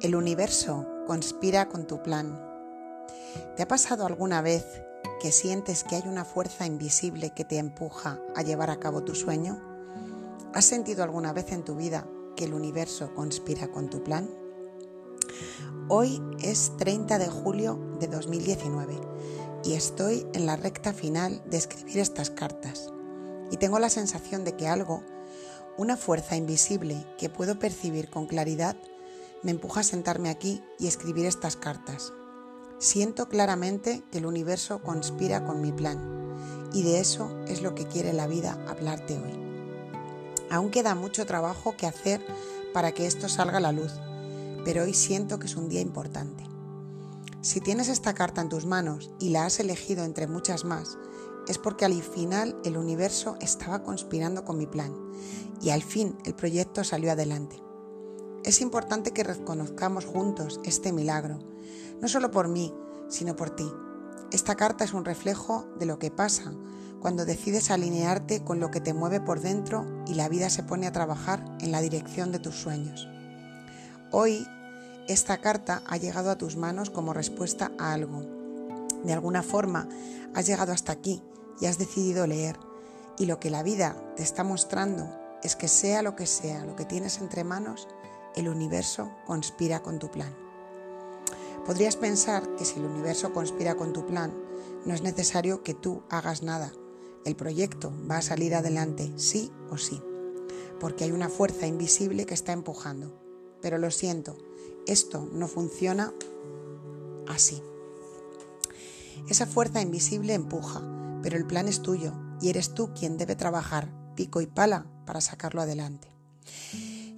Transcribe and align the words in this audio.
El 0.00 0.14
universo 0.14 0.86
conspira 1.06 1.68
con 1.68 1.86
tu 1.86 2.02
plan. 2.02 2.42
¿Te 3.54 3.62
ha 3.62 3.68
pasado 3.68 4.06
alguna 4.06 4.40
vez 4.40 4.64
que 5.20 5.30
sientes 5.30 5.84
que 5.84 5.96
hay 5.96 6.04
una 6.06 6.24
fuerza 6.24 6.64
invisible 6.64 7.34
que 7.34 7.44
te 7.44 7.58
empuja 7.58 8.18
a 8.34 8.40
llevar 8.40 8.70
a 8.70 8.80
cabo 8.80 9.04
tu 9.04 9.14
sueño? 9.14 9.60
¿Has 10.54 10.64
sentido 10.64 11.04
alguna 11.04 11.34
vez 11.34 11.52
en 11.52 11.64
tu 11.64 11.74
vida 11.76 12.08
que 12.34 12.44
el 12.44 12.54
universo 12.54 13.14
conspira 13.14 13.68
con 13.68 13.90
tu 13.90 14.02
plan? 14.02 14.30
Hoy 15.90 16.22
es 16.42 16.74
30 16.78 17.18
de 17.18 17.28
julio 17.28 17.78
de 18.00 18.06
2019 18.06 18.98
y 19.64 19.74
estoy 19.74 20.26
en 20.32 20.46
la 20.46 20.56
recta 20.56 20.94
final 20.94 21.42
de 21.44 21.58
escribir 21.58 21.98
estas 21.98 22.30
cartas. 22.30 22.90
Y 23.50 23.58
tengo 23.58 23.78
la 23.78 23.90
sensación 23.90 24.44
de 24.44 24.56
que 24.56 24.66
algo, 24.66 25.04
una 25.76 25.98
fuerza 25.98 26.36
invisible 26.36 27.06
que 27.18 27.28
puedo 27.28 27.58
percibir 27.58 28.08
con 28.08 28.26
claridad, 28.26 28.76
me 29.42 29.50
empuja 29.50 29.80
a 29.80 29.84
sentarme 29.84 30.30
aquí 30.30 30.62
y 30.78 30.86
escribir 30.86 31.26
estas 31.26 31.56
cartas. 31.56 32.12
Siento 32.78 33.28
claramente 33.28 34.02
que 34.10 34.18
el 34.18 34.26
universo 34.26 34.82
conspira 34.82 35.44
con 35.44 35.60
mi 35.60 35.72
plan 35.72 35.98
y 36.72 36.82
de 36.82 37.00
eso 37.00 37.38
es 37.46 37.62
lo 37.62 37.74
que 37.74 37.86
quiere 37.86 38.12
la 38.12 38.26
vida 38.26 38.58
hablarte 38.68 39.18
hoy. 39.18 39.38
Aún 40.50 40.70
queda 40.70 40.94
mucho 40.94 41.26
trabajo 41.26 41.76
que 41.76 41.86
hacer 41.86 42.24
para 42.72 42.92
que 42.92 43.06
esto 43.06 43.28
salga 43.28 43.58
a 43.58 43.60
la 43.60 43.72
luz, 43.72 43.92
pero 44.64 44.82
hoy 44.84 44.94
siento 44.94 45.38
que 45.38 45.46
es 45.46 45.56
un 45.56 45.68
día 45.68 45.80
importante. 45.80 46.44
Si 47.40 47.60
tienes 47.60 47.88
esta 47.88 48.14
carta 48.14 48.40
en 48.40 48.48
tus 48.48 48.66
manos 48.66 49.10
y 49.18 49.30
la 49.30 49.46
has 49.46 49.60
elegido 49.60 50.04
entre 50.04 50.26
muchas 50.26 50.64
más, 50.64 50.98
es 51.48 51.58
porque 51.58 51.84
al 51.84 52.02
final 52.02 52.56
el 52.64 52.76
universo 52.76 53.36
estaba 53.40 53.82
conspirando 53.82 54.44
con 54.44 54.58
mi 54.58 54.66
plan 54.66 54.94
y 55.62 55.70
al 55.70 55.82
fin 55.82 56.16
el 56.24 56.34
proyecto 56.34 56.84
salió 56.84 57.12
adelante. 57.12 57.69
Es 58.44 58.62
importante 58.62 59.12
que 59.12 59.22
reconozcamos 59.22 60.06
juntos 60.06 60.60
este 60.64 60.92
milagro, 60.92 61.38
no 62.00 62.08
solo 62.08 62.30
por 62.30 62.48
mí, 62.48 62.74
sino 63.08 63.36
por 63.36 63.50
ti. 63.50 63.70
Esta 64.32 64.54
carta 64.54 64.82
es 64.82 64.94
un 64.94 65.04
reflejo 65.04 65.66
de 65.78 65.84
lo 65.84 65.98
que 65.98 66.10
pasa 66.10 66.52
cuando 67.00 67.26
decides 67.26 67.70
alinearte 67.70 68.42
con 68.42 68.58
lo 68.58 68.70
que 68.70 68.80
te 68.80 68.94
mueve 68.94 69.20
por 69.20 69.40
dentro 69.40 69.84
y 70.06 70.14
la 70.14 70.28
vida 70.28 70.48
se 70.48 70.62
pone 70.62 70.86
a 70.86 70.92
trabajar 70.92 71.44
en 71.60 71.70
la 71.70 71.82
dirección 71.82 72.32
de 72.32 72.38
tus 72.38 72.54
sueños. 72.54 73.08
Hoy, 74.10 74.46
esta 75.06 75.38
carta 75.38 75.82
ha 75.86 75.98
llegado 75.98 76.30
a 76.30 76.38
tus 76.38 76.56
manos 76.56 76.88
como 76.88 77.12
respuesta 77.12 77.72
a 77.78 77.92
algo. 77.92 78.22
De 79.04 79.12
alguna 79.12 79.42
forma, 79.42 79.86
has 80.34 80.46
llegado 80.46 80.72
hasta 80.72 80.92
aquí 80.92 81.22
y 81.60 81.66
has 81.66 81.78
decidido 81.78 82.26
leer. 82.26 82.56
Y 83.18 83.26
lo 83.26 83.38
que 83.38 83.50
la 83.50 83.62
vida 83.62 83.96
te 84.16 84.22
está 84.22 84.44
mostrando 84.44 85.08
es 85.42 85.56
que 85.56 85.68
sea 85.68 86.02
lo 86.02 86.16
que 86.16 86.26
sea 86.26 86.64
lo 86.64 86.76
que 86.76 86.84
tienes 86.84 87.18
entre 87.18 87.44
manos, 87.44 87.88
el 88.36 88.48
universo 88.48 89.10
conspira 89.26 89.82
con 89.82 89.98
tu 89.98 90.10
plan. 90.10 90.34
Podrías 91.64 91.96
pensar 91.96 92.56
que 92.56 92.64
si 92.64 92.78
el 92.78 92.86
universo 92.86 93.32
conspira 93.32 93.76
con 93.76 93.92
tu 93.92 94.06
plan, 94.06 94.32
no 94.84 94.94
es 94.94 95.02
necesario 95.02 95.62
que 95.62 95.74
tú 95.74 96.02
hagas 96.08 96.42
nada. 96.42 96.72
El 97.24 97.36
proyecto 97.36 97.92
va 98.10 98.16
a 98.16 98.22
salir 98.22 98.54
adelante 98.54 99.12
sí 99.16 99.52
o 99.70 99.76
sí, 99.76 100.02
porque 100.78 101.04
hay 101.04 101.12
una 101.12 101.28
fuerza 101.28 101.66
invisible 101.66 102.24
que 102.24 102.34
está 102.34 102.52
empujando. 102.52 103.14
Pero 103.60 103.76
lo 103.76 103.90
siento, 103.90 104.36
esto 104.86 105.28
no 105.32 105.48
funciona 105.48 106.14
así. 107.28 107.62
Esa 109.28 109.46
fuerza 109.46 109.82
invisible 109.82 110.34
empuja, 110.34 110.82
pero 111.22 111.36
el 111.36 111.46
plan 111.46 111.68
es 111.68 111.82
tuyo 111.82 112.12
y 112.40 112.48
eres 112.48 112.74
tú 112.74 112.92
quien 112.94 113.18
debe 113.18 113.36
trabajar 113.36 113.92
pico 114.16 114.40
y 114.40 114.46
pala 114.46 114.86
para 115.06 115.20
sacarlo 115.20 115.60
adelante. 115.60 116.08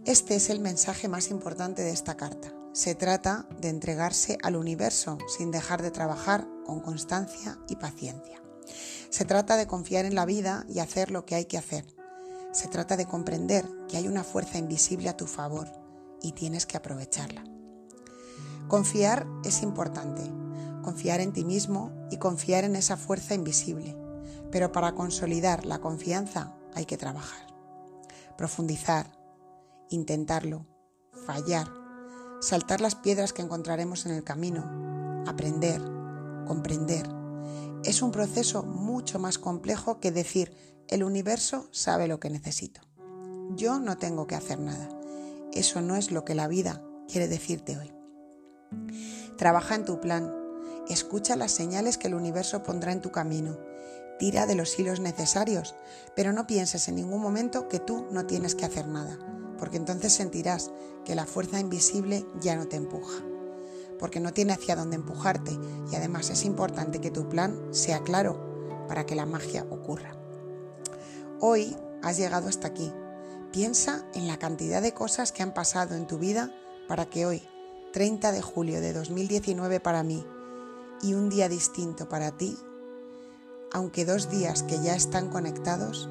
Este 0.05 0.34
es 0.34 0.50
el 0.50 0.58
mensaje 0.58 1.06
más 1.06 1.31
importante 1.31 1.83
de 1.83 1.92
esta 1.92 2.17
carta. 2.17 2.53
Se 2.72 2.97
trata 2.97 3.47
de 3.61 3.69
entregarse 3.69 4.36
al 4.42 4.57
universo 4.57 5.17
sin 5.29 5.52
dejar 5.52 5.80
de 5.80 5.92
trabajar 5.92 6.45
con 6.67 6.80
constancia 6.80 7.57
y 7.68 7.77
paciencia. 7.77 8.42
Se 9.11 9.24
trata 9.24 9.57
de 9.57 9.68
confiar 9.68 10.05
en 10.05 10.17
la 10.17 10.24
vida 10.24 10.67
y 10.68 10.80
hacer 10.80 11.12
lo 11.12 11.24
que 11.24 11.36
hay 11.36 11.45
que 11.45 11.57
hacer. 11.57 11.86
Se 12.51 12.67
trata 12.67 12.96
de 12.96 13.07
comprender 13.07 13.64
que 13.89 13.96
hay 13.96 14.08
una 14.08 14.24
fuerza 14.24 14.58
invisible 14.58 15.08
a 15.08 15.17
tu 15.17 15.29
favor 15.29 15.68
y 16.20 16.33
tienes 16.33 16.67
que 16.67 16.77
aprovecharla. 16.77 17.45
Confiar 18.67 19.24
es 19.45 19.62
importante, 19.62 20.23
confiar 20.83 21.20
en 21.20 21.33
ti 21.33 21.45
mismo 21.45 21.92
y 22.11 22.17
confiar 22.17 22.64
en 22.64 22.74
esa 22.74 22.96
fuerza 22.96 23.35
invisible, 23.35 23.96
pero 24.51 24.73
para 24.73 24.96
consolidar 24.96 25.64
la 25.64 25.79
confianza 25.79 26.57
hay 26.74 26.86
que 26.86 26.96
trabajar, 26.96 27.46
profundizar, 28.36 29.21
intentarlo, 29.92 30.67
fallar, 31.27 31.69
saltar 32.41 32.80
las 32.80 32.95
piedras 32.95 33.33
que 33.33 33.42
encontraremos 33.42 34.07
en 34.07 34.13
el 34.13 34.25
camino, 34.25 35.25
aprender, 35.27 35.80
comprender. 36.47 37.08
Es 37.85 38.03
un 38.03 38.13
proceso 38.13 38.63
mucho 38.63 39.19
más 39.19 39.39
complejo 39.39 40.01
que 40.01 40.11
decir 40.11 40.53
el 40.89 41.05
universo 41.05 41.69
sabe 41.70 42.08
lo 42.08 42.20
que 42.20 42.30
necesito. 42.30 42.80
Yo 43.51 43.79
no 43.79 43.98
tengo 43.98 44.27
que 44.27 44.35
hacer 44.35 44.58
nada. 44.58 44.89
Eso 45.53 45.80
no 45.80 45.97
es 45.97 46.11
lo 46.11 46.24
que 46.24 46.35
la 46.35 46.48
vida 46.48 46.83
quiere 47.09 47.29
decirte 47.29 47.79
hoy. 47.79 47.92
Trabaja 49.36 49.74
en 49.74 49.85
tu 49.85 50.01
plan, 50.01 50.33
escucha 50.89 51.36
las 51.36 51.53
señales 51.53 51.98
que 51.98 52.09
el 52.09 52.14
universo 52.14 52.63
pondrá 52.63 52.92
en 52.92 53.01
tu 53.01 53.11
camino, 53.11 53.59
tira 54.19 54.47
de 54.47 54.55
los 54.55 54.79
hilos 54.79 55.01
necesarios, 55.01 55.74
pero 56.17 56.33
no 56.33 56.47
pienses 56.47 56.89
en 56.89 56.97
ningún 56.97 57.20
momento 57.20 57.69
que 57.69 57.79
tú 57.79 58.07
no 58.11 58.27
tienes 58.27 58.55
que 58.55 58.64
hacer 58.64 58.86
nada 58.86 59.19
porque 59.62 59.77
entonces 59.77 60.12
sentirás 60.12 60.73
que 61.05 61.14
la 61.14 61.24
fuerza 61.24 61.61
invisible 61.61 62.27
ya 62.40 62.56
no 62.56 62.67
te 62.67 62.74
empuja, 62.74 63.23
porque 63.96 64.18
no 64.18 64.33
tiene 64.33 64.55
hacia 64.55 64.74
dónde 64.74 64.96
empujarte 64.96 65.56
y 65.89 65.95
además 65.95 66.30
es 66.30 66.45
importante 66.45 67.00
que 67.00 67.12
tu 67.12 67.28
plan 67.28 67.56
sea 67.70 68.02
claro 68.02 68.84
para 68.89 69.06
que 69.06 69.14
la 69.14 69.24
magia 69.24 69.64
ocurra. 69.70 70.17
Hoy 71.39 71.77
has 72.02 72.17
llegado 72.17 72.48
hasta 72.48 72.67
aquí. 72.67 72.92
Piensa 73.52 74.05
en 74.14 74.27
la 74.27 74.36
cantidad 74.36 74.83
de 74.83 74.95
cosas 74.95 75.30
que 75.30 75.45
han 75.45 75.55
pasado 75.55 75.94
en 75.94 76.08
tu 76.08 76.18
vida 76.18 76.52
para 76.89 77.06
que 77.06 77.24
hoy, 77.24 77.40
30 77.92 78.33
de 78.33 78.42
julio 78.42 78.80
de 78.80 78.92
2019 78.92 79.79
para 79.79 80.02
mí 80.02 80.27
y 81.02 81.14
un 81.14 81.29
día 81.30 81.48
distinto 81.48 82.08
para 82.08 82.33
ti, 82.33 82.58
aunque 83.73 84.05
dos 84.05 84.29
días 84.29 84.64
que 84.64 84.80
ya 84.80 84.96
están 84.96 85.29
conectados, 85.29 86.08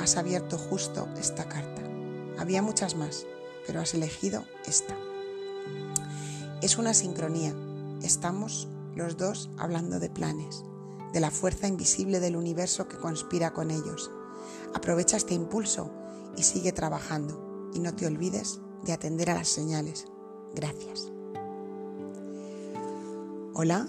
has 0.00 0.16
abierto 0.16 0.58
justo 0.58 1.08
esta 1.16 1.48
carta. 1.48 1.79
Había 2.40 2.62
muchas 2.62 2.96
más, 2.96 3.26
pero 3.66 3.82
has 3.82 3.92
elegido 3.92 4.46
esta. 4.64 4.96
Es 6.62 6.78
una 6.78 6.94
sincronía. 6.94 7.54
Estamos 8.02 8.66
los 8.94 9.18
dos 9.18 9.50
hablando 9.58 10.00
de 10.00 10.08
planes, 10.08 10.64
de 11.12 11.20
la 11.20 11.30
fuerza 11.30 11.68
invisible 11.68 12.18
del 12.18 12.36
universo 12.36 12.88
que 12.88 12.96
conspira 12.96 13.52
con 13.52 13.70
ellos. 13.70 14.10
Aprovecha 14.72 15.18
este 15.18 15.34
impulso 15.34 15.90
y 16.34 16.42
sigue 16.44 16.72
trabajando. 16.72 17.70
Y 17.74 17.80
no 17.80 17.94
te 17.94 18.06
olvides 18.06 18.58
de 18.84 18.94
atender 18.94 19.28
a 19.28 19.34
las 19.34 19.48
señales. 19.48 20.06
Gracias. 20.54 21.12
Hola, 23.52 23.86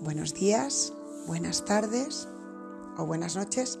buenos 0.00 0.32
días, 0.32 0.92
buenas 1.26 1.64
tardes 1.64 2.28
o 2.96 3.04
buenas 3.04 3.34
noches, 3.34 3.80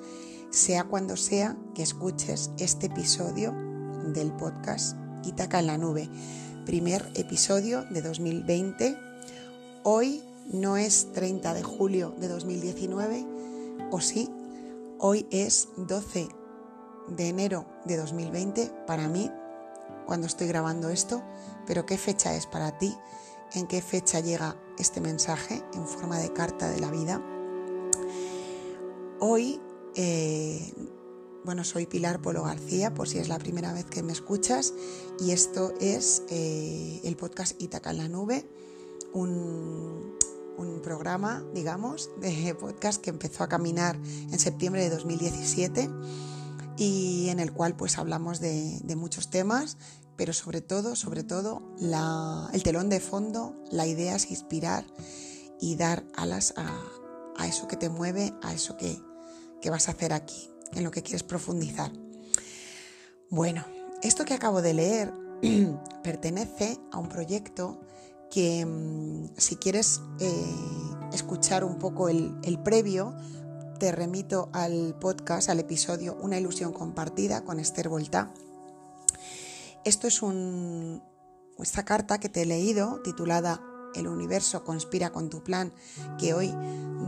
sea 0.50 0.82
cuando 0.82 1.16
sea 1.16 1.56
que 1.76 1.84
escuches 1.84 2.50
este 2.58 2.86
episodio 2.86 3.69
del 4.06 4.32
podcast 4.32 4.96
Itaca 5.24 5.58
en 5.60 5.66
la 5.66 5.78
Nube, 5.78 6.08
primer 6.66 7.10
episodio 7.14 7.84
de 7.90 8.02
2020. 8.02 8.96
Hoy 9.82 10.22
no 10.52 10.76
es 10.76 11.12
30 11.12 11.54
de 11.54 11.62
julio 11.62 12.14
de 12.18 12.28
2019, 12.28 13.26
o 13.90 14.00
sí, 14.00 14.28
hoy 14.98 15.26
es 15.30 15.68
12 15.76 16.28
de 17.08 17.28
enero 17.28 17.66
de 17.84 17.96
2020 17.96 18.72
para 18.86 19.08
mí, 19.08 19.30
cuando 20.06 20.26
estoy 20.26 20.48
grabando 20.48 20.88
esto, 20.88 21.22
pero 21.66 21.86
¿qué 21.86 21.98
fecha 21.98 22.34
es 22.34 22.46
para 22.46 22.78
ti? 22.78 22.96
¿En 23.54 23.66
qué 23.66 23.82
fecha 23.82 24.20
llega 24.20 24.56
este 24.78 25.00
mensaje 25.00 25.62
en 25.74 25.86
forma 25.86 26.18
de 26.18 26.32
carta 26.32 26.68
de 26.68 26.80
la 26.80 26.90
vida? 26.90 27.22
Hoy 29.20 29.60
eh, 29.94 30.72
bueno, 31.44 31.64
soy 31.64 31.86
Pilar 31.86 32.20
Polo 32.20 32.42
García, 32.42 32.92
por 32.94 33.08
si 33.08 33.18
es 33.18 33.28
la 33.28 33.38
primera 33.38 33.72
vez 33.72 33.84
que 33.86 34.02
me 34.02 34.12
escuchas, 34.12 34.74
y 35.18 35.30
esto 35.30 35.72
es 35.80 36.22
eh, 36.28 37.00
el 37.04 37.16
podcast 37.16 37.60
Itaca 37.60 37.90
en 37.90 37.98
la 37.98 38.08
Nube, 38.08 38.48
un, 39.12 40.18
programa, 40.82 41.44
digamos, 41.54 42.10
de 42.20 42.54
podcast 42.54 43.02
que 43.02 43.10
empezó 43.10 43.44
a 43.44 43.48
caminar 43.48 43.96
en 43.96 44.38
septiembre 44.38 44.82
de 44.82 44.88
2017 44.88 45.90
y 46.78 47.28
en 47.28 47.38
el 47.38 47.52
cual 47.52 47.76
pues 47.76 47.98
hablamos 47.98 48.40
de, 48.40 48.80
muchos 48.96 49.28
temas, 49.28 49.76
pero 50.16 50.32
sobre 50.32 50.62
todo, 50.62 50.96
sobre 50.96 51.22
todo, 51.22 51.62
el 52.52 52.62
telón 52.62 52.88
de 52.88 53.00
fondo, 53.00 53.54
la 53.70 53.86
idea 53.86 54.16
es 54.16 54.30
inspirar 54.30 54.86
y 55.60 55.76
dar 55.76 56.04
alas 56.14 56.54
a, 56.56 57.46
eso 57.46 57.68
que 57.68 57.76
te 57.76 57.90
mueve, 57.90 58.32
a 58.42 58.54
eso 58.54 58.76
que, 58.76 58.98
que 59.60 59.70
vas 59.70 59.88
a 59.88 59.92
hacer 59.92 60.14
aquí 60.14 60.50
en 60.74 60.84
lo 60.84 60.90
que 60.90 61.02
quieres 61.02 61.22
profundizar. 61.22 61.92
Bueno, 63.28 63.64
esto 64.02 64.24
que 64.24 64.34
acabo 64.34 64.62
de 64.62 64.74
leer 64.74 65.12
pertenece 66.02 66.78
a 66.90 66.98
un 66.98 67.08
proyecto 67.08 67.80
que 68.30 68.64
mm, 68.64 69.36
si 69.36 69.56
quieres 69.56 70.00
eh, 70.20 70.54
escuchar 71.12 71.64
un 71.64 71.76
poco 71.78 72.08
el, 72.08 72.58
previo, 72.64 73.14
te 73.78 73.92
remito 73.92 74.50
al 74.52 74.96
podcast, 74.98 75.48
al 75.48 75.60
episodio 75.60 76.16
Una 76.20 76.38
ilusión 76.38 76.72
compartida 76.72 77.44
con 77.44 77.60
Esther 77.60 77.88
Volta. 77.88 78.32
Esto 79.84 80.06
es 80.06 80.22
un, 80.22 81.02
esta 81.58 81.84
carta 81.84 82.18
que 82.18 82.28
te 82.28 82.42
he 82.42 82.46
leído 82.46 83.00
titulada 83.02 83.62
El 83.94 84.06
universo 84.06 84.64
conspira 84.64 85.10
con 85.10 85.30
tu 85.30 85.42
plan, 85.42 85.72
que 86.18 86.34
hoy 86.34 86.54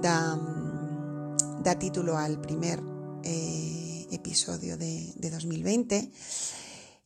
da, 0.00 0.36
mm, 0.36 1.62
da 1.62 1.78
título 1.78 2.16
al 2.16 2.40
primer 2.40 2.82
eh, 3.24 4.06
episodio 4.10 4.76
de, 4.76 5.12
de 5.16 5.30
2020, 5.30 6.10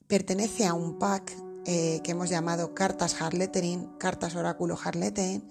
pertenece 0.07 0.67
a 0.67 0.75
un 0.75 0.99
pack 0.99 1.33
eh, 1.69 2.01
que 2.05 2.13
hemos 2.13 2.31
llamado 2.31 2.75
cartas 2.75 3.21
Harlettering, 3.21 3.99
cartas 3.99 4.37
oráculo 4.37 4.79
Harlettering, 4.83 5.43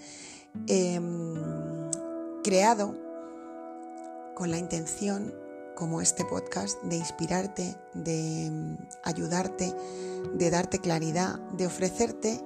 em, 0.67 1.91
creado 2.41 2.95
con 4.33 4.49
la 4.49 4.57
intención, 4.57 5.33
como 5.75 5.99
este 5.99 6.23
podcast, 6.23 6.81
de 6.83 6.95
inspirarte, 6.95 7.75
de 7.93 8.45
em, 8.45 8.77
ayudarte, 9.03 9.73
de 10.35 10.49
darte 10.49 10.79
claridad, 10.79 11.37
de 11.51 11.67
ofrecerte 11.67 12.41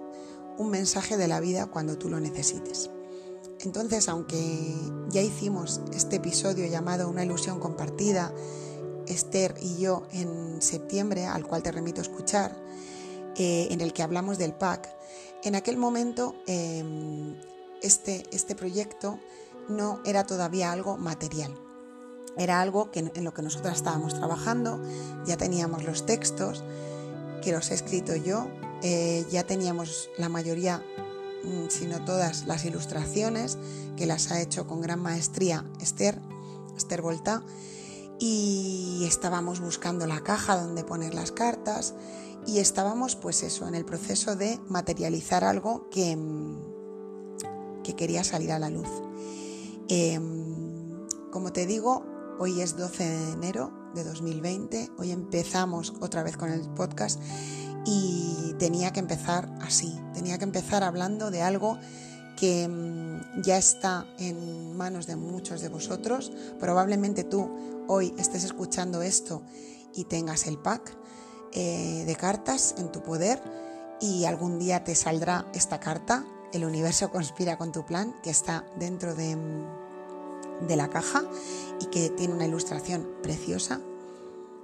un 0.58 0.72
mensaje 0.72 1.16
de 1.16 1.28
la 1.28 1.40
vida 1.40 1.68
cuando 1.68 1.96
tú 1.96 2.10
lo 2.10 2.20
necesites. 2.20 2.90
Entonces, 3.62 4.08
aunque 4.08 4.74
ya 5.10 5.22
hicimos 5.22 5.82
este 5.94 6.18
episodio 6.18 6.66
llamado 6.68 7.10
Una 7.10 7.24
ilusión 7.24 7.60
compartida, 7.60 8.34
Esther 9.08 9.56
y 9.62 9.78
yo 9.78 10.04
en 10.12 10.62
septiembre, 10.62 11.26
al 11.26 11.46
cual 11.46 11.64
te 11.64 11.72
remito 11.72 12.00
a 12.00 12.04
escuchar, 12.04 12.56
eh, 13.36 13.68
en 13.72 13.82
el 13.82 13.92
que 13.92 14.04
hablamos 14.04 14.38
del 14.38 14.54
PAC. 14.54 14.90
En 15.44 15.56
aquel 15.56 15.78
momento 15.78 16.36
em, 16.48 17.36
este, 17.82 18.24
este 18.32 18.56
proyecto 18.56 19.20
no 19.68 20.02
era 20.06 20.26
todavía 20.26 20.72
algo 20.72 20.98
material. 20.98 21.54
Era 22.38 22.62
algo 22.62 22.92
que, 22.92 23.00
en 23.00 23.24
lo 23.24 23.34
que 23.34 23.42
nosotras 23.42 23.78
estábamos 23.78 24.14
trabajando, 24.14 24.82
ya 25.26 25.38
teníamos 25.38 25.84
los 25.84 26.06
textos, 26.06 26.64
que 27.42 27.52
los 27.52 27.72
he 27.72 27.74
escrito 27.74 28.16
yo, 28.16 28.48
eh, 28.82 29.26
ya 29.30 29.44
teníamos 29.44 30.10
la 30.18 30.30
mayoría, 30.30 30.84
mm, 31.44 31.70
si 31.70 31.86
no 31.88 32.04
todas, 32.04 32.46
las 32.46 32.66
ilustraciones, 32.66 33.58
que 33.98 34.06
las 34.06 34.32
ha 34.32 34.42
hecho 34.42 34.68
con 34.68 34.82
gran 34.82 35.02
maestría 35.02 35.66
Esther, 35.82 36.20
Esther 36.78 37.02
Volta, 37.02 37.44
y 38.20 39.06
estábamos 39.08 39.62
buscando 39.62 40.06
la 40.06 40.22
caja 40.22 40.62
donde 40.62 40.84
poner 40.84 41.14
las 41.14 41.32
cartas 41.32 41.94
y 42.46 42.60
estábamos 42.60 43.16
pues 43.16 43.44
eso, 43.44 43.68
en 43.68 43.76
el 43.76 43.86
proceso 43.86 44.36
de 44.36 44.60
materializar 44.68 45.44
algo 45.44 45.90
que, 45.90 46.16
mm, 46.16 47.82
que 47.84 47.96
quería 47.96 48.24
salir 48.24 48.52
a 48.52 48.60
la 48.60 48.70
luz. 48.70 48.90
Em, 49.88 51.08
como 51.32 51.52
te 51.54 51.66
digo, 51.66 52.06
hoy 52.40 52.62
es 52.62 52.78
12 52.78 53.04
de 53.04 53.32
enero 53.32 53.72
de 53.94 54.04
2020, 54.04 54.90
hoy 54.98 55.12
empezamos 55.12 55.94
otra 56.00 56.24
vez 56.24 56.38
con 56.38 56.52
el 56.52 56.62
podcast 56.70 57.22
y 57.86 58.54
tenía 58.60 58.92
que 58.92 59.00
empezar 59.00 59.50
así, 59.62 60.00
tenía 60.14 60.38
que 60.38 60.44
empezar 60.44 60.84
hablando 60.84 61.32
de 61.32 61.42
algo 61.42 61.78
que 62.40 62.68
mm, 62.68 63.42
ya 63.42 63.58
está 63.58 64.06
en 64.18 64.76
manos 64.78 65.08
de 65.08 65.16
muchos 65.16 65.62
de 65.62 65.70
vosotros. 65.70 66.32
Probablemente 66.60 67.24
tú 67.24 67.50
hoy 67.88 68.14
estés 68.18 68.44
escuchando 68.44 69.02
esto 69.02 69.44
y 69.94 70.06
tengas 70.06 70.48
el 70.48 70.58
pack 70.58 70.96
eh, 71.52 72.04
de 72.06 72.16
cartas 72.16 72.76
en 72.78 72.92
tu 72.92 73.02
poder 73.02 73.42
y 74.00 74.26
algún 74.26 74.60
día 74.60 74.84
te 74.84 74.96
saldrá 74.96 75.46
esta 75.54 75.80
carta. 75.80 76.26
El 76.54 76.66
universo 76.66 77.12
conspira 77.12 77.58
con 77.58 77.72
tu 77.72 77.86
plan, 77.86 78.16
que 78.24 78.30
está 78.30 78.66
dentro 78.78 79.14
de, 79.14 79.38
de 80.68 80.76
la 80.76 80.90
caja 80.90 81.24
y 81.80 81.86
que 81.88 82.10
tiene 82.10 82.34
una 82.34 82.46
ilustración 82.46 83.08
preciosa, 83.22 83.82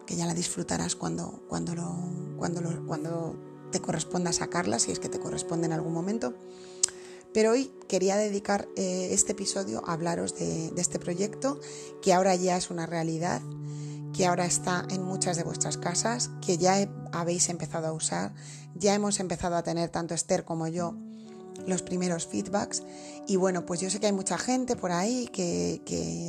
que 0.06 0.16
ya 0.16 0.25
la 0.25 0.34
disfrutarás 0.34 0.96
cuando, 0.96 1.44
cuando, 1.48 1.75
lo, 1.75 2.36
cuando, 2.38 2.86
cuando 2.86 3.36
te 3.72 3.81
corresponda 3.81 4.31
sacarla, 4.31 4.80
si 4.80 4.92
es 4.92 5.00
que 5.00 5.10
te 5.10 5.19
corresponde 5.19 5.66
en 5.66 5.74
algún 5.74 5.94
momento. 5.94 6.34
Pero 7.34 7.52
hoy 7.52 7.74
quería 7.90 8.16
dedicar 8.16 8.69
eh, 8.78 9.10
este 9.12 9.34
episodio 9.34 9.84
a 9.86 9.92
hablaros 9.92 10.36
de, 10.36 10.72
este 10.78 11.00
proyecto, 11.00 11.60
que 12.02 12.13
ahora 12.13 12.36
ya 12.36 12.56
es 12.56 12.69
una 12.69 12.86
realidad 12.86 13.42
que 14.13 14.25
ahora 14.25 14.46
está 14.46 14.88
en 14.90 15.04
muchas 15.04 15.36
de 15.36 15.44
vuestras 15.44 15.78
casas, 15.78 16.31
que 16.40 16.58
ya 16.58 16.90
habéis 17.12 17.50
empezado 17.50 17.88
a 17.88 17.92
usar, 17.92 18.34
ya 18.74 18.96
hemos 18.96 19.19
empezado 19.19 19.58
a 19.58 19.63
tener 19.63 19.90
tanto 19.90 20.13
Esther 20.13 20.46
como 20.46 20.69
yo 20.69 20.96
los 21.68 21.81
primeros 21.81 22.25
feedbacks 22.25 22.84
y 23.28 23.36
bueno, 23.36 23.66
pues 23.66 23.81
yo 23.81 23.90
sé 23.90 24.00
que 24.00 24.06
hay 24.06 24.13
mucha 24.13 24.38
gente 24.38 24.78
por 24.78 24.94
ahí 24.94 25.28
que, 25.28 25.81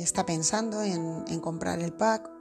está 0.03 0.25
pensando 0.25 0.83
en, 0.83 1.23
en 1.29 1.39
comprar 1.39 1.79
el 1.79 1.93
pack 1.93 2.36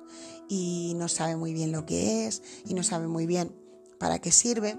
y 0.48 0.94
no 0.96 1.08
sabe 1.08 1.36
muy 1.36 1.52
bien 1.52 1.72
lo 1.72 1.86
que 1.86 2.26
es 2.26 2.42
y 2.66 2.74
no 2.74 2.82
sabe 2.82 3.08
muy 3.08 3.26
bien 3.26 3.52
para 3.98 4.18
qué 4.18 4.32
sirve. 4.32 4.78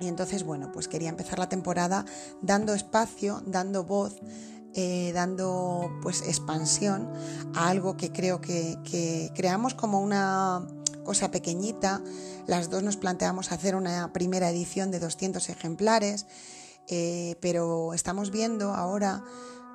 Y 0.00 0.06
entonces, 0.06 0.44
bueno, 0.44 0.70
pues 0.72 0.86
quería 0.86 1.08
empezar 1.08 1.38
la 1.38 1.48
temporada 1.48 2.04
dando 2.40 2.74
espacio, 2.74 3.42
dando 3.46 3.84
voz 3.84 4.20
eh, 4.74 5.12
dando 5.12 5.90
pues 6.02 6.22
expansión 6.22 7.10
a 7.54 7.68
algo 7.68 7.96
que 7.96 8.12
creo 8.12 8.40
que, 8.40 9.30
creamos 9.34 9.74
como 9.74 10.00
una 10.00 10.68
cosa 11.04 11.30
pequeñita. 11.30 12.02
Las 12.46 12.70
dos 12.70 12.82
nos 12.82 12.96
planteamos 12.96 13.50
hacer 13.50 13.74
una 13.74 14.12
primera 14.12 14.50
edición 14.50 14.90
de 14.90 15.00
200 15.00 15.48
ejemplares, 15.48 16.26
eh, 16.86 17.36
pero 17.40 17.92
estamos 17.94 18.30
viendo 18.30 18.74
ahora, 18.74 19.24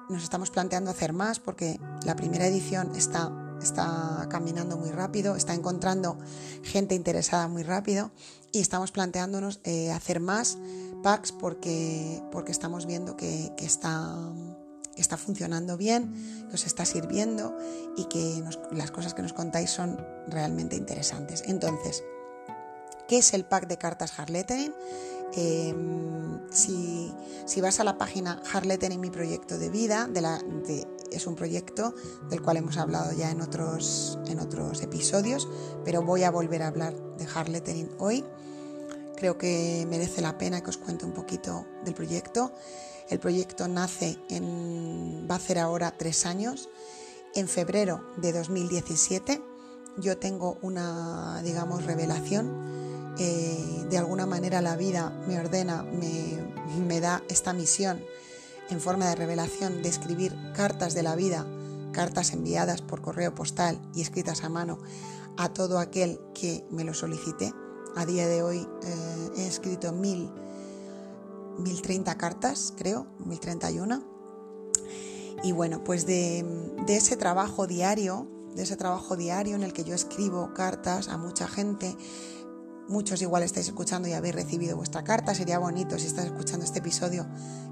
nos 0.09 0.23
estamos 0.23 0.51
planteando 0.51 0.91
hacer 0.91 1.11
más 1.11 1.39
porque 1.39 1.79
la 2.05 2.15
primera 2.15 2.47
edición 2.47 2.95
está, 2.95 3.29
está 3.63 4.27
caminando 4.29 4.77
muy 4.77 4.91
rápido, 4.91 5.35
está 5.35 5.53
encontrando 5.53 6.17
gente 6.63 6.95
interesada 6.95 7.47
muy 7.47 7.63
rápido 7.63 8.11
y 8.51 8.59
estamos 8.59 8.91
planteándonos 8.91 9.59
eh, 9.63 9.91
hacer 9.91 10.19
más 10.19 10.57
packs 11.01 11.31
porque, 11.31 12.21
porque 12.31 12.51
estamos 12.51 12.85
viendo 12.85 13.17
que, 13.17 13.51
que 13.57 13.65
está 13.65 14.15
está 14.95 15.17
funcionando 15.17 15.77
bien, 15.77 16.13
que 16.49 16.55
os 16.55 16.65
está 16.65 16.85
sirviendo 16.85 17.57
y 17.97 18.05
que 18.05 18.43
las 18.71 18.91
cosas 18.91 19.13
que 19.13 19.21
nos 19.21 19.33
contáis 19.33 19.71
son 19.71 19.97
realmente 20.27 20.75
interesantes. 20.75 21.43
Entonces, 21.47 22.03
¿qué 23.07 23.17
es 23.17 23.33
el 23.33 23.45
pack 23.45 23.67
de 23.67 23.77
cartas 23.77 24.19
Harlettering? 24.19 24.73
Em, 25.35 26.39
si, 26.51 27.11
vas 27.61 27.79
a 27.79 27.83
la 27.83 27.97
página 27.97 28.41
Harlettering 28.51 28.99
mi 28.99 29.09
proyecto 29.09 29.57
de 29.57 29.69
vida, 29.69 30.07
de 30.07 30.21
la, 30.21 30.39
es 31.13 31.27
un 31.27 31.35
proyecto 31.35 31.93
del 32.29 32.41
cual 32.41 32.57
hemos 32.57 32.77
hablado 32.77 33.11
ya 33.13 33.31
en 33.31 33.41
otros, 33.41 34.19
en 34.27 34.39
otros 34.39 34.81
episodios, 34.81 35.47
pero 35.85 36.01
voy 36.01 36.23
a 36.23 36.31
volver 36.31 36.63
a 36.63 36.67
hablar 36.67 36.95
de 37.17 37.25
Harlettering 37.25 37.91
hoy. 37.99 38.23
Creo 39.15 39.37
que 39.37 39.85
merece 39.89 40.21
la 40.21 40.37
pena 40.37 40.61
que 40.61 40.69
os 40.69 40.77
cuente 40.77 41.05
un 41.05 41.13
poquito 41.13 41.65
del 41.85 41.93
proyecto. 41.93 42.51
El 43.09 43.19
proyecto 43.19 43.67
nace 43.67 44.17
en, 44.29 45.27
va 45.29 45.35
a 45.35 45.39
ser 45.39 45.59
ahora 45.59 45.95
tres 45.97 46.25
años, 46.25 46.69
en 47.35 47.47
febrero 47.47 48.03
de 48.17 48.33
2017. 48.33 49.41
Yo 49.97 50.17
tengo 50.17 50.57
una, 50.61 51.41
digamos, 51.43 51.85
revelación. 51.85 53.13
Eh, 53.19 53.85
de 53.89 53.97
alguna 53.97 54.25
manera 54.25 54.61
la 54.61 54.75
vida 54.75 55.11
me 55.27 55.39
ordena, 55.39 55.83
me, 55.83 56.39
me 56.79 56.99
da 56.99 57.23
esta 57.29 57.53
misión 57.53 58.01
en 58.73 58.81
forma 58.81 59.07
de 59.07 59.15
revelación 59.15 59.81
de 59.83 59.89
escribir 59.89 60.35
cartas 60.55 60.95
de 60.95 61.03
la 61.03 61.15
vida, 61.15 61.45
cartas 61.91 62.33
enviadas 62.33 62.81
por 62.81 63.01
correo 63.01 63.33
postal 63.35 63.79
y 63.93 64.01
escritas 64.01 64.43
a 64.43 64.49
mano 64.49 64.79
a 65.37 65.49
todo 65.49 65.77
aquel 65.77 66.19
que 66.33 66.65
me 66.71 66.83
lo 66.83 66.93
solicite. 66.93 67.53
A 67.95 68.05
día 68.05 68.27
de 68.27 68.41
hoy 68.41 68.67
eh, 68.83 69.29
he 69.37 69.47
escrito 69.47 69.93
mil 69.93 70.31
1030 71.59 72.17
cartas, 72.17 72.73
creo, 72.75 73.05
1031. 73.25 74.03
Y 75.43 75.51
bueno, 75.51 75.83
pues 75.83 76.07
de, 76.07 76.43
ese 76.87 77.15
trabajo 77.15 77.67
diario, 77.67 78.27
de 78.55 78.63
ese 78.63 78.75
trabajo 78.75 79.15
diario 79.15 79.55
en 79.55 79.61
el 79.61 79.71
que 79.71 79.83
yo 79.83 79.93
escribo 79.93 80.51
cartas 80.55 81.09
a 81.09 81.17
mucha 81.17 81.47
gente, 81.47 81.95
muchos 82.93 83.23
igual 83.23 83.41
estáis 83.41 83.67
escuchando 83.67 84.07
y 84.07 84.13
habéis 84.13 84.35
recibido 84.35 84.77
vuestra 84.77 85.03
carta, 85.03 85.33
sería 85.33 85.57
bonito 85.57 85.97
si 85.97 86.05
estás 86.05 86.25
escuchando 86.25 86.63
este 86.63 86.79
episodio 86.79 87.25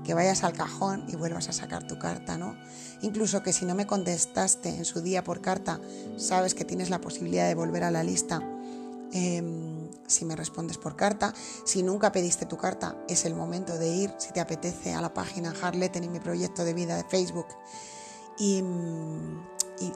que 0.03 0.15
vayas 0.15 0.43
al 0.43 0.53
cajón 0.53 1.05
y 1.07 1.15
vuelvas 1.15 1.47
a 1.47 1.53
sacar 1.53 1.85
tu 1.85 1.99
carta, 1.99 2.39
¿no? 2.39 2.57
Incluso 3.03 3.43
que 3.43 3.53
si 3.53 3.65
no 3.65 3.75
me 3.75 3.85
contestaste 3.85 4.69
en 4.69 4.83
su 4.83 5.01
día 5.01 5.23
por 5.23 5.39
carta, 5.39 5.79
sabes 6.17 6.55
que 6.55 6.65
tienes 6.65 6.89
la 6.89 6.99
posibilidad 6.99 7.47
de 7.47 7.53
volver 7.53 7.83
a 7.83 7.91
la 7.91 8.03
lista. 8.03 8.41
Em, 9.13 9.89
si 10.07 10.25
me 10.25 10.35
respondes 10.35 10.77
por 10.77 10.95
carta. 10.95 11.33
Si 11.65 11.83
nunca 11.83 12.11
pediste 12.11 12.45
tu 12.45 12.57
carta, 12.57 12.97
es 13.07 13.25
el 13.25 13.35
momento 13.35 13.77
de 13.77 13.89
ir, 13.89 14.13
si 14.17 14.31
te 14.33 14.39
apetece, 14.39 14.93
a 14.93 15.01
la 15.01 15.13
página 15.13 15.53
Harletten 15.61 16.03
y 16.03 16.09
mi 16.09 16.19
proyecto 16.19 16.63
de 16.63 16.73
vida 16.73 16.95
de 16.95 17.03
Facebook 17.03 17.47
y, 18.39 18.63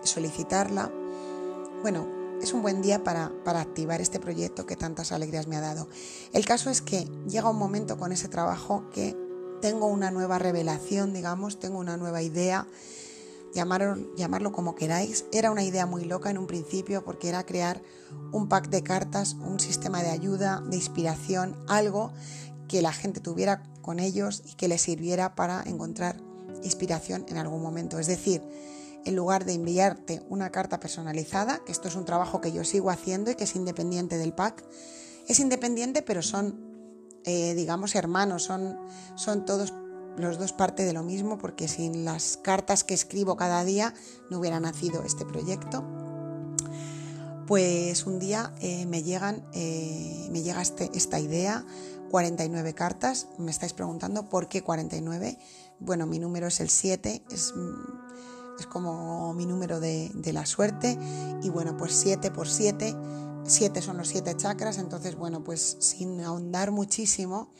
solicitarla. 0.04 0.92
Bueno, 1.82 2.25
es 2.42 2.54
un 2.54 2.62
buen 2.62 2.82
día 2.82 3.04
para, 3.04 3.32
para, 3.44 3.62
activar 3.62 4.02
este 4.02 4.20
proyecto 4.20 4.66
que 4.66 4.76
tantas 4.76 5.12
alegrías 5.12 5.48
me 5.48 5.56
ha 5.56 5.62
dado. 5.62 5.88
El 6.34 6.46
caso 6.46 6.70
es 6.70 6.82
que 6.82 7.08
llega 7.28 7.50
un 7.50 7.58
momento 7.58 7.98
con 7.98 8.12
ese 8.12 8.28
trabajo 8.28 8.90
que 8.92 9.16
tengo 9.62 9.88
una 9.88 10.12
nueva 10.12 10.38
revelación, 10.38 11.14
digamos, 11.14 11.60
tengo 11.60 11.80
una 11.80 11.98
nueva 11.98 12.22
idea, 12.22 12.68
llamarlo, 13.54 13.98
llamarlo 14.16 14.52
como 14.52 14.76
queráis. 14.76 15.26
Era 15.32 15.52
una 15.52 15.64
idea 15.64 15.86
muy 15.86 16.06
loca 16.06 16.30
en 16.30 16.38
un 16.38 16.46
principio 16.46 17.04
porque 17.04 17.30
era 17.30 17.46
crear 17.46 17.82
un 18.32 18.48
pack 18.48 18.70
de 18.70 18.84
cartas, 18.84 19.34
un 19.34 19.60
sistema 19.60 20.04
de 20.04 20.10
ayuda, 20.10 20.62
de 20.68 20.76
inspiración, 20.76 21.56
algo 21.68 22.14
que 22.68 22.82
la 22.82 22.94
gente 22.94 23.22
tuviera 23.22 23.64
con 23.82 24.00
ellos 24.00 24.44
y 24.46 24.56
que 24.56 24.68
les 24.68 24.82
sirviera 24.82 25.36
para 25.36 25.64
encontrar 25.64 26.18
inspiración 26.64 27.26
en 27.30 27.38
algún 27.38 27.62
momento. 27.62 28.00
Es 28.00 28.08
decir, 28.08 28.42
en 29.06 29.16
lugar 29.16 29.46
de 29.46 29.54
enviarte 29.54 30.22
una 30.30 30.52
carta 30.52 30.80
personalizada, 30.80 31.64
que 31.64 31.72
esto 31.72 31.88
es 31.88 31.96
un 31.96 32.06
trabajo 32.06 32.42
que 32.42 32.52
yo 32.52 32.64
sigo 32.64 32.90
haciendo 32.90 33.32
y 33.32 33.36
que 33.36 33.46
es 33.46 33.56
independiente 33.56 34.18
del 34.18 34.34
pack, 34.34 34.64
es 35.28 35.40
independiente 35.40 36.02
pero 36.02 36.22
son, 36.22 36.60
eh, 37.24 37.54
digamos, 37.54 37.96
hermanos, 37.96 38.44
son, 38.44 38.78
son 39.16 39.46
todos 39.46 39.74
los 40.18 40.38
dos 40.38 40.54
parte 40.54 40.84
de 40.84 40.94
lo 40.94 41.04
mismo 41.04 41.38
porque 41.38 41.68
sin 41.68 42.06
las 42.06 42.38
cartas 42.38 42.84
que 42.84 42.94
escribo 42.94 43.36
cada 43.36 43.64
día 43.64 43.94
no 44.30 44.40
hubiera 44.40 44.60
nacido 44.60 45.04
este 45.04 45.26
proyecto. 45.26 45.84
Pues 47.48 48.08
un 48.08 48.18
día 48.18 48.54
eh, 48.60 48.88
me 48.88 49.04
llegan, 49.04 49.46
eh, 49.54 50.28
me 50.32 50.42
llega 50.42 50.64
este, 50.64 50.90
esta 50.96 51.20
idea, 51.20 51.64
49 52.10 52.74
cartas. 52.74 53.28
Me 53.38 53.52
estáis 53.52 53.74
preguntando 53.74 54.30
por 54.30 54.48
qué 54.48 54.64
49. 54.64 55.38
Bueno, 55.80 56.08
mi 56.08 56.18
número 56.18 56.48
es 56.48 56.60
el 56.60 56.70
7, 56.70 57.24
es, 57.30 57.54
es 58.60 58.68
como 58.68 59.34
mi 59.34 59.46
número 59.46 59.80
de, 59.80 60.12
de, 60.14 60.34
la 60.34 60.46
suerte. 60.46 60.98
Y 61.44 61.50
bueno, 61.50 61.78
pues 61.78 61.94
7 61.94 62.32
por 62.32 62.48
7, 62.48 62.96
7 63.44 63.82
son 63.82 63.98
los 63.98 64.08
7 64.08 64.36
chakras. 64.38 64.78
Entonces, 64.78 65.16
bueno, 65.16 65.44
pues 65.44 65.78
sin 65.80 66.22
ahondar 66.22 66.72
muchísimo, 66.72 67.52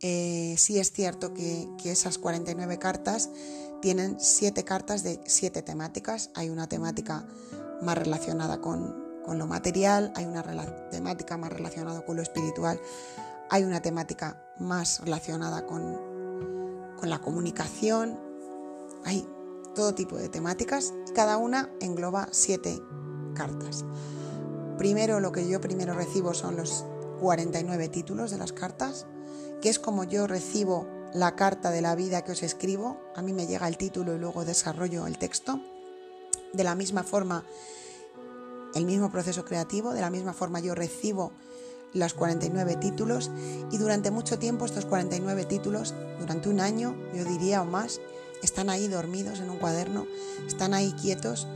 eh, 0.00 0.54
sí 0.58 0.78
es 0.78 0.92
cierto 0.92 1.32
que, 1.32 1.68
que, 1.80 1.92
esas 1.92 2.18
49 2.18 2.78
cartas 2.78 3.30
tienen 3.80 4.16
7 4.18 4.64
cartas 4.64 5.02
de 5.02 5.20
7 5.24 5.62
temáticas. 5.62 6.30
Hay 6.34 6.50
una 6.50 6.68
temática 6.68 7.26
más 7.80 7.96
relacionada 7.98 8.60
con, 8.60 9.02
con 9.24 9.38
lo 9.38 9.46
material, 9.46 10.12
hay 10.16 10.24
una 10.24 10.42
temática 10.90 11.36
más 11.36 11.52
relacionada 11.52 12.04
con 12.04 12.16
lo 12.16 12.22
espiritual, 12.22 12.80
hay 13.50 13.64
una 13.64 13.80
temática 13.80 14.42
más 14.58 15.00
relacionada 15.00 15.66
con, 15.66 15.98
con 16.98 17.10
la 17.10 17.20
comunicación, 17.20 18.18
hay 19.04 19.26
todo 19.74 19.94
tipo 19.94 20.16
de 20.16 20.28
temáticas 20.28 20.92
y 21.08 21.12
cada 21.12 21.36
una 21.36 21.70
engloba 21.80 22.28
siete 22.30 22.80
cartas. 23.34 23.84
Primero 24.78 25.20
lo 25.20 25.32
que 25.32 25.48
yo 25.48 25.60
primero 25.60 25.94
recibo 25.94 26.34
son 26.34 26.56
los 26.56 26.84
49 27.20 27.88
títulos 27.88 28.30
de 28.30 28.38
las 28.38 28.52
cartas, 28.52 29.06
que 29.60 29.68
es 29.68 29.78
como 29.78 30.04
yo 30.04 30.26
recibo 30.26 30.86
la 31.14 31.36
carta 31.36 31.70
de 31.70 31.82
la 31.82 31.94
vida 31.94 32.22
que 32.22 32.32
os 32.32 32.42
escribo, 32.42 33.00
a 33.14 33.22
mí 33.22 33.32
me 33.32 33.46
llega 33.46 33.68
el 33.68 33.76
título 33.76 34.14
y 34.14 34.18
luego 34.18 34.44
desarrollo 34.44 35.06
el 35.06 35.18
texto. 35.18 35.60
De 36.52 36.64
la 36.64 36.74
misma 36.74 37.02
forma, 37.02 37.44
el 38.74 38.86
mismo 38.86 39.10
proceso 39.10 39.44
creativo, 39.44 39.92
de 39.92 40.00
la 40.00 40.10
misma 40.10 40.32
forma 40.32 40.60
yo 40.60 40.74
recibo 40.74 41.32
los 41.92 42.14
49 42.14 42.76
títulos 42.76 43.30
y 43.70 43.76
durante 43.76 44.10
mucho 44.10 44.38
tiempo 44.38 44.64
estos 44.64 44.86
49 44.86 45.44
títulos, 45.44 45.94
durante 46.18 46.48
un 46.48 46.60
año, 46.60 46.96
yo 47.14 47.24
diría 47.24 47.62
o 47.62 47.66
más, 47.66 48.00
están 48.42 48.70
ahí 48.70 48.88
dormidos 48.88 49.40
en 49.40 49.50
un 49.50 49.58
cuaderno, 49.58 50.06
están 50.46 50.74
ahí 50.74 50.92
quietos, 51.00 51.46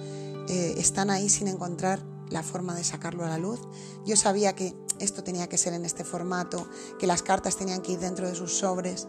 eh, 0.48 0.74
están 0.78 1.10
ahí 1.10 1.28
sin 1.28 1.48
encontrar 1.48 2.00
la 2.30 2.42
forma 2.42 2.74
de 2.74 2.84
sacarlo 2.84 3.24
a 3.24 3.28
la 3.28 3.38
luz. 3.38 3.60
Yo 4.04 4.16
sabía 4.16 4.54
que 4.54 4.74
esto 4.98 5.22
tenía 5.22 5.48
que 5.48 5.58
ser 5.58 5.74
en 5.74 5.84
este 5.84 6.04
formato, 6.04 6.66
que 6.98 7.06
las 7.06 7.22
cartas 7.22 7.56
tenían 7.56 7.82
que 7.82 7.92
ir 7.92 7.98
dentro 7.98 8.28
de 8.28 8.34
sus 8.34 8.56
sobres. 8.56 9.08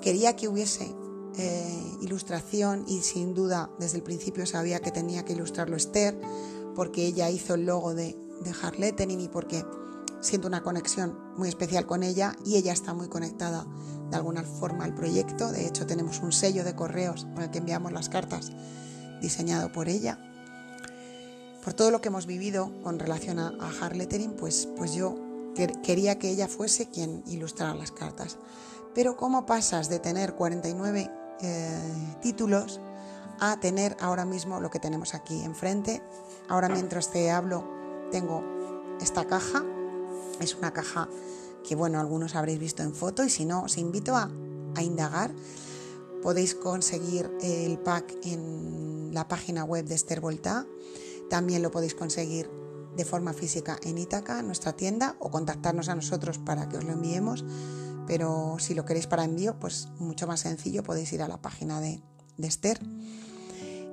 Quería 0.00 0.36
que 0.36 0.48
hubiese 0.48 0.94
eh, 1.36 1.96
ilustración 2.00 2.84
y 2.88 3.02
sin 3.02 3.34
duda 3.34 3.70
desde 3.78 3.98
el 3.98 4.02
principio 4.02 4.46
sabía 4.46 4.80
que 4.80 4.90
tenía 4.90 5.24
que 5.24 5.34
ilustrarlo 5.34 5.76
Esther 5.76 6.18
porque 6.74 7.06
ella 7.06 7.30
hizo 7.30 7.54
el 7.54 7.66
logo 7.66 7.94
de, 7.94 8.16
de 8.42 8.50
Harlettening 8.62 9.20
y 9.20 9.28
porque 9.28 9.64
siento 10.20 10.48
una 10.48 10.62
conexión 10.62 11.18
muy 11.36 11.48
especial 11.48 11.86
con 11.86 12.02
ella 12.02 12.34
y 12.44 12.56
ella 12.56 12.72
está 12.72 12.94
muy 12.94 13.08
conectada 13.08 13.66
de 14.10 14.16
alguna 14.16 14.42
forma 14.42 14.84
al 14.84 14.94
proyecto. 14.94 15.50
De 15.52 15.66
hecho, 15.66 15.86
tenemos 15.86 16.20
un 16.20 16.32
sello 16.32 16.64
de 16.64 16.74
correos 16.74 17.26
con 17.34 17.42
el 17.42 17.50
que 17.50 17.58
enviamos 17.58 17.92
las 17.92 18.08
cartas 18.08 18.52
diseñado 19.20 19.72
por 19.72 19.88
ella. 19.88 20.18
Por 21.64 21.74
todo 21.74 21.90
lo 21.90 22.00
que 22.00 22.08
hemos 22.08 22.26
vivido 22.26 22.72
con 22.82 22.98
relación 22.98 23.38
a, 23.38 23.48
a 23.48 23.90
pues, 24.38 24.68
pues 24.76 24.94
yo 24.94 25.16
quería 25.82 26.18
que 26.18 26.30
ella 26.30 26.48
fuese 26.48 26.88
quien 26.88 27.22
ilustrara 27.26 27.74
las 27.74 27.92
cartas. 27.92 28.38
Pero 28.94 29.16
¿cómo 29.16 29.44
pasas 29.46 29.88
de 29.88 29.98
tener 29.98 30.34
49 30.34 31.10
eh, 31.40 32.16
títulos 32.22 32.80
a 33.40 33.58
tener 33.60 33.96
ahora 34.00 34.24
mismo 34.24 34.60
lo 34.60 34.70
que 34.70 34.78
tenemos 34.78 35.14
aquí 35.14 35.42
enfrente? 35.42 36.02
Ahora 36.48 36.68
mientras 36.68 37.10
te 37.10 37.30
hablo 37.30 37.64
tengo 38.10 38.42
esta 39.00 39.26
caja 39.26 39.62
es 40.40 40.54
una 40.54 40.72
caja 40.72 41.08
que, 41.68 41.74
bueno, 41.74 42.00
algunos 42.00 42.34
habréis 42.34 42.58
visto 42.58 42.82
en 42.82 42.94
foto 42.94 43.24
y 43.24 43.28
si 43.28 43.44
no, 43.44 43.64
os 43.64 43.76
invito 43.76 44.16
a, 44.16 44.30
indagar. 44.80 45.34
Podéis 46.22 46.54
conseguir 46.54 47.30
el 47.42 47.78
pack 47.78 48.14
en 48.22 49.10
la 49.12 49.26
página 49.26 49.64
web 49.64 49.84
de 49.84 49.96
Esther 49.96 50.20
Volta. 50.20 50.66
También 51.28 51.62
lo 51.62 51.70
podéis 51.70 51.94
conseguir 51.94 52.48
de 52.96 53.04
forma 53.04 53.32
física 53.32 53.76
en 53.82 53.98
Ítaca, 53.98 54.40
nuestra 54.42 54.72
tienda, 54.72 55.16
o 55.18 55.30
contactarnos 55.30 55.88
a 55.88 55.96
nosotros 55.96 56.38
para 56.38 56.68
que 56.68 56.78
os 56.78 56.84
lo 56.84 56.92
enviemos. 56.92 57.44
Pero 58.06 58.56
si 58.60 58.74
lo 58.74 58.84
queréis 58.84 59.08
para 59.08 59.24
envío, 59.24 59.58
pues 59.58 59.88
mucho 59.98 60.26
más 60.26 60.40
sencillo, 60.40 60.82
podéis 60.82 61.12
ir 61.12 61.22
a 61.22 61.28
la 61.28 61.42
página 61.42 61.80
de, 61.80 62.00
Esther. 62.38 62.80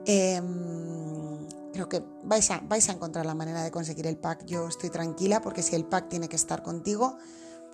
Em, 0.05 1.47
creo 1.73 1.89
que 1.89 2.03
vais 2.23 2.49
a, 2.51 2.59
vais 2.59 2.87
a 2.87 2.93
encontrar 2.93 3.25
la 3.25 3.33
manera 3.33 3.63
de 3.63 3.71
conseguir 3.71 4.07
el 4.07 4.17
pack. 4.17 4.45
Yo 4.45 4.67
estoy 4.67 4.91
tranquila 4.91 5.41
porque 5.41 5.63
si 5.63 5.75
el 5.75 5.83
pack 5.83 6.09
tiene 6.09 6.29
que 6.29 6.35
estar 6.35 6.61
contigo, 6.61 7.17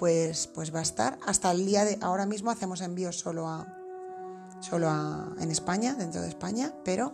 pues, 0.02 0.48
pues 0.48 0.74
va 0.74 0.80
a 0.80 0.82
estar. 0.82 1.20
Hasta 1.28 1.52
el 1.52 1.64
día 1.64 1.86
de 1.86 2.00
ahora 2.02 2.26
mismo 2.26 2.50
hacemos 2.50 2.82
envíos 2.82 3.20
solo 3.20 3.48
a 3.48 3.78
solo 4.60 4.90
a, 4.90 5.32
en 5.40 5.52
España, 5.52 5.94
dentro 5.94 6.24
de 6.24 6.28
España, 6.28 6.74
pero 6.84 7.14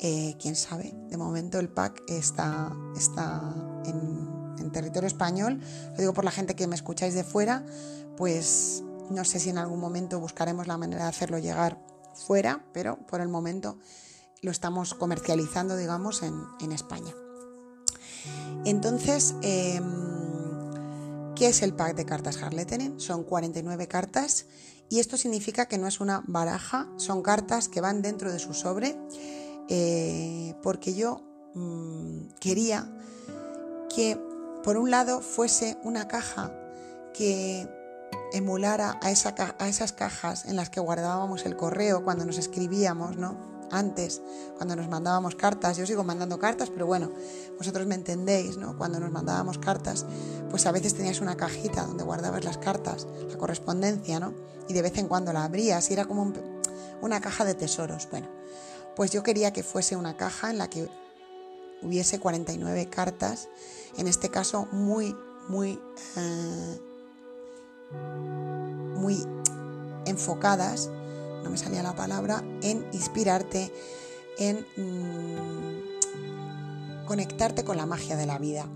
eh, 0.00 0.34
quién 0.40 0.56
sabe, 0.56 0.92
de 1.10 1.16
momento 1.16 1.60
el 1.60 1.68
pack 1.68 2.02
está, 2.08 2.72
está 2.96 3.54
en, 3.84 4.56
en 4.58 4.72
territorio 4.72 5.06
español. 5.06 5.60
Lo 5.92 5.96
digo 5.98 6.12
por 6.12 6.24
la 6.24 6.32
gente 6.32 6.56
que 6.56 6.66
me 6.66 6.74
escucháis 6.74 7.14
de 7.14 7.22
fuera, 7.22 7.64
pues 8.16 8.82
no 9.10 9.24
sé 9.24 9.38
si 9.38 9.50
en 9.50 9.58
algún 9.58 9.78
momento 9.78 10.18
buscaremos 10.18 10.66
la 10.66 10.76
manera 10.76 11.04
de 11.04 11.10
hacerlo 11.10 11.38
llegar 11.38 11.80
fuera, 12.14 12.64
pero 12.72 12.98
por 13.06 13.20
el 13.20 13.28
momento 13.28 13.78
lo 14.42 14.50
estamos 14.50 14.92
comercializando, 14.94 15.76
digamos, 15.76 16.24
en, 16.24 16.72
España. 16.72 17.14
Entonces, 18.64 19.36
em, 19.42 20.27
¿qué 21.38 21.46
es 21.46 21.62
el 21.62 21.72
pack 21.72 21.94
de 21.94 22.04
cartas 22.04 22.42
Harlettenen? 22.42 22.98
Son 22.98 23.22
49 23.22 23.86
cartas 23.86 24.46
y 24.88 24.98
esto 24.98 25.16
significa 25.16 25.66
que 25.66 25.78
no 25.78 25.86
es 25.86 26.00
una 26.00 26.24
baraja, 26.26 26.88
son 26.96 27.22
cartas 27.22 27.68
que 27.68 27.80
van 27.80 28.02
dentro 28.02 28.32
de 28.32 28.40
su 28.40 28.54
sobre, 28.54 28.98
eh, 29.68 30.56
porque 30.64 30.94
yo 30.94 31.22
mm, 31.54 32.30
quería 32.40 32.90
que, 33.94 34.18
por 34.64 34.76
un 34.76 34.90
lado, 34.90 35.20
fuese 35.20 35.78
una 35.84 36.08
caja 36.08 36.52
que 37.14 37.68
emulara 38.32 38.98
a, 39.00 39.06
a 39.06 39.68
esas 39.68 39.92
cajas 39.92 40.44
en 40.44 40.56
las 40.56 40.70
que 40.70 40.80
guardábamos 40.80 41.46
el 41.46 41.56
correo 41.56 42.02
cuando 42.02 42.26
nos 42.26 42.38
escribíamos, 42.38 43.16
¿no? 43.16 43.57
Antes, 43.70 44.22
cuando 44.56 44.76
nos 44.76 44.88
mandábamos 44.88 45.34
cartas, 45.34 45.76
yo 45.76 45.86
sigo 45.86 46.04
mandando 46.04 46.38
cartas, 46.38 46.70
pero 46.70 46.86
bueno, 46.86 47.10
vosotros 47.56 47.86
me 47.86 47.94
entendéis, 47.94 48.56
¿no? 48.56 48.76
Cuando 48.76 49.00
nos 49.00 49.10
mandábamos 49.10 49.58
cartas, 49.58 50.06
pues 50.50 50.66
a 50.66 50.72
veces 50.72 50.94
tenías 50.94 51.20
una 51.20 51.36
cajita 51.36 51.84
donde 51.84 52.04
guardabas 52.04 52.44
las 52.44 52.58
cartas, 52.58 53.06
la 53.28 53.36
correspondencia, 53.36 54.20
¿no? 54.20 54.34
Y 54.68 54.72
de 54.72 54.82
vez 54.82 54.96
en 54.98 55.08
cuando 55.08 55.32
la 55.32 55.44
abrías 55.44 55.90
y 55.90 55.92
era 55.92 56.04
como 56.04 56.32
una 57.00 57.20
caja 57.20 57.44
de 57.44 57.54
tesoros. 57.54 58.08
Bueno, 58.10 58.28
pues 58.96 59.10
yo 59.10 59.22
quería 59.22 59.52
que 59.52 59.62
fuese 59.62 59.96
una 59.96 60.16
caja 60.16 60.50
en 60.50 60.58
la 60.58 60.68
que 60.68 60.88
hubiese 61.82 62.18
49 62.18 62.88
cartas, 62.88 63.48
en 63.96 64.08
este 64.08 64.30
caso 64.30 64.66
muy, 64.72 65.16
muy, 65.48 65.80
eh, 66.16 66.80
muy 68.96 69.24
enfocadas 70.04 70.90
no 71.42 71.50
me 71.50 71.58
salía 71.58 71.82
la 71.82 71.94
palabra, 71.94 72.44
en 72.62 72.86
inspirarte, 72.92 73.72
en 74.38 74.66
mm, 74.76 75.98
conectarte 77.06 77.64
con 77.64 77.76
la 77.76 77.86
magia 77.86 78.16
de 78.16 78.26
la 78.26 78.38
vida. 78.38 78.66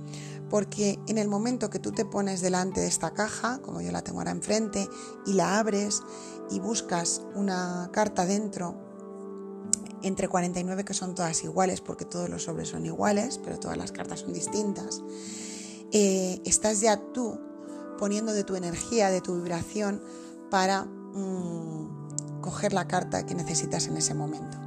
Porque 0.50 0.98
en 1.06 1.16
el 1.16 1.28
momento 1.28 1.70
que 1.70 1.78
tú 1.78 1.92
te 1.92 2.04
pones 2.04 2.40
delante 2.42 2.80
de 2.80 2.86
esta 2.86 3.12
caja, 3.12 3.60
como 3.62 3.80
yo 3.80 3.90
la 3.90 4.02
tengo 4.02 4.18
ahora 4.18 4.32
enfrente, 4.32 4.88
y 5.26 5.32
la 5.32 5.58
abres 5.58 6.02
y 6.50 6.60
buscas 6.60 7.22
una 7.34 7.88
carta 7.92 8.26
dentro, 8.26 8.74
entre 10.02 10.28
49 10.28 10.84
que 10.84 10.94
son 10.94 11.14
todas 11.14 11.44
iguales 11.44 11.80
porque 11.80 12.04
todos 12.04 12.28
los 12.28 12.42
sobres 12.44 12.68
son 12.68 12.84
iguales, 12.84 13.40
pero 13.42 13.58
todas 13.58 13.76
las 13.76 13.92
cartas 13.92 14.20
son 14.20 14.32
distintas. 14.32 15.02
Eh, 15.92 16.40
estás 16.44 16.80
ya 16.80 16.96
tú 17.12 17.38
poniendo 17.98 18.32
de 18.32 18.44
tu 18.44 18.56
energía, 18.56 19.10
de 19.10 19.20
tu 19.20 19.36
vibración 19.36 20.02
para 20.50 20.84
mm, 20.84 21.81
coger 22.52 22.74
la 22.74 22.86
carta 22.86 23.24
que 23.24 23.34
necesitas 23.34 23.86
en 23.86 23.96
ese 23.96 24.12
momento. 24.12 24.58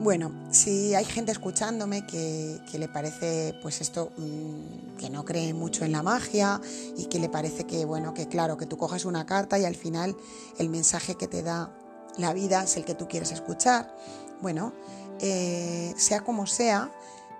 Bueno, 0.00 0.30
si 0.50 0.94
hay 0.94 1.06
gente 1.06 1.32
escuchándome 1.32 2.06
que, 2.06 2.60
le 2.74 2.88
parece, 2.88 3.54
pues 3.62 3.80
esto, 3.80 4.12
mm, 4.18 4.98
que 4.98 5.08
no 5.08 5.24
cree 5.24 5.54
mucho 5.54 5.86
en 5.86 5.92
la 5.92 6.02
magia 6.02 6.60
y 6.98 7.06
que 7.06 7.18
le 7.18 7.30
parece 7.30 7.64
que, 7.64 7.86
bueno, 7.86 8.12
que 8.12 8.28
claro, 8.28 8.58
que 8.58 8.66
tú 8.66 8.76
coges 8.76 9.06
una 9.06 9.24
carta 9.24 9.58
y 9.58 9.64
al 9.64 9.74
final 9.76 10.14
el 10.58 10.68
mensaje 10.68 11.14
que 11.14 11.26
te 11.26 11.42
da 11.42 11.72
la 12.18 12.34
vida 12.34 12.64
es 12.64 12.76
el 12.76 12.84
que 12.84 12.94
tú 12.94 13.08
quieres 13.08 13.32
escuchar. 13.32 13.96
Bueno, 14.42 14.74
eh, 15.20 15.94
sea 15.96 16.20
como 16.20 16.46
sea, 16.46 16.92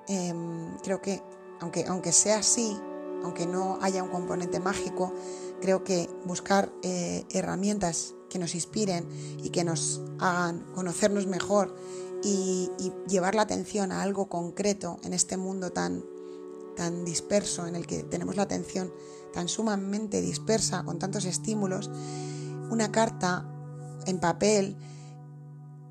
em, 0.09 0.79
creo 0.79 1.03
que 1.03 1.23
aunque, 1.61 1.85
aunque 1.87 2.13
sea 2.13 2.39
así, 2.39 2.77
aunque 3.23 3.47
no 3.47 3.79
haya 3.83 4.03
un 4.03 4.09
componente 4.09 4.59
mágico, 4.59 5.13
creo 5.61 5.85
que 5.85 6.09
buscar 6.25 6.73
eh, 6.83 7.25
herramientas 7.31 8.15
que 8.29 8.39
nos 8.39 8.55
inspiren 8.55 9.07
y 9.43 9.51
que 9.51 9.65
nos 9.65 10.01
hagan 10.19 10.61
conocernos 10.75 11.27
mejor 11.27 11.75
y, 12.23 12.71
llevar 13.09 13.35
la 13.35 13.43
atención 13.43 13.91
a 13.93 14.03
algo 14.03 14.29
concreto 14.29 14.99
en 15.03 15.13
este 15.15 15.37
mundo 15.37 15.71
tan, 15.71 16.05
tan 16.77 17.05
disperso, 17.05 17.67
en 17.67 17.75
el 17.75 17.87
que 17.87 18.03
tenemos 18.03 18.37
la 18.37 18.43
atención 18.43 18.93
tan 19.33 19.49
sumamente 19.49 20.21
dispersa, 20.21 20.85
con 20.85 20.99
tantos 20.99 21.25
estímulos, 21.25 21.91
una 22.71 22.93
carta 22.93 23.47
en 24.07 24.21
papel 24.21 24.77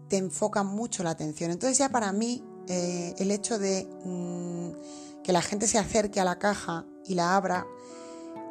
te 0.07 0.17
enfoca 0.17 0.63
mucho 0.63 1.03
la 1.03 1.11
atención. 1.11 1.51
Entonces 1.51 1.77
ya 1.77 1.89
para 1.89 2.11
mí 2.11 2.43
eh, 2.67 3.15
el 3.17 3.31
hecho 3.31 3.59
de 3.59 3.87
mm, 4.05 5.23
que 5.23 5.31
la 5.31 5.41
gente 5.41 5.67
se 5.67 5.77
acerque 5.77 6.19
a 6.19 6.25
la 6.25 6.39
caja 6.39 6.85
y 7.05 7.15
la 7.15 7.35
abra, 7.35 7.65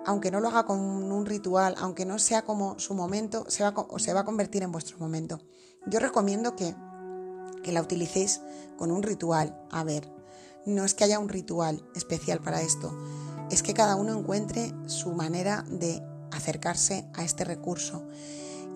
aunque 0.06 0.30
no 0.30 0.40
lo 0.40 0.48
haga 0.48 0.64
con 0.64 0.80
un 0.80 1.26
ritual, 1.26 1.74
aunque 1.78 2.06
no 2.06 2.18
sea 2.18 2.42
como 2.42 2.78
su 2.78 2.94
momento, 2.94 3.44
se 3.48 3.62
va, 3.62 3.74
se 3.98 4.12
va 4.14 4.20
a 4.20 4.24
convertir 4.24 4.62
en 4.62 4.72
vuestro 4.72 4.98
momento. 4.98 5.40
Yo 5.86 6.00
recomiendo 6.00 6.56
que 6.56 6.74
que 7.66 7.72
la 7.72 7.82
utilicéis 7.82 8.40
con 8.78 8.90
un 8.92 9.02
ritual. 9.02 9.60
A 9.70 9.82
ver, 9.82 10.08
no 10.64 10.84
es 10.84 10.94
que 10.94 11.04
haya 11.04 11.18
un 11.18 11.28
ritual 11.28 11.84
especial 11.94 12.40
para 12.40 12.62
esto, 12.62 12.96
es 13.50 13.62
que 13.62 13.74
cada 13.74 13.96
uno 13.96 14.16
encuentre 14.16 14.72
su 14.86 15.12
manera 15.12 15.64
de 15.68 16.00
acercarse 16.32 17.08
a 17.14 17.24
este 17.24 17.44
recurso 17.44 18.06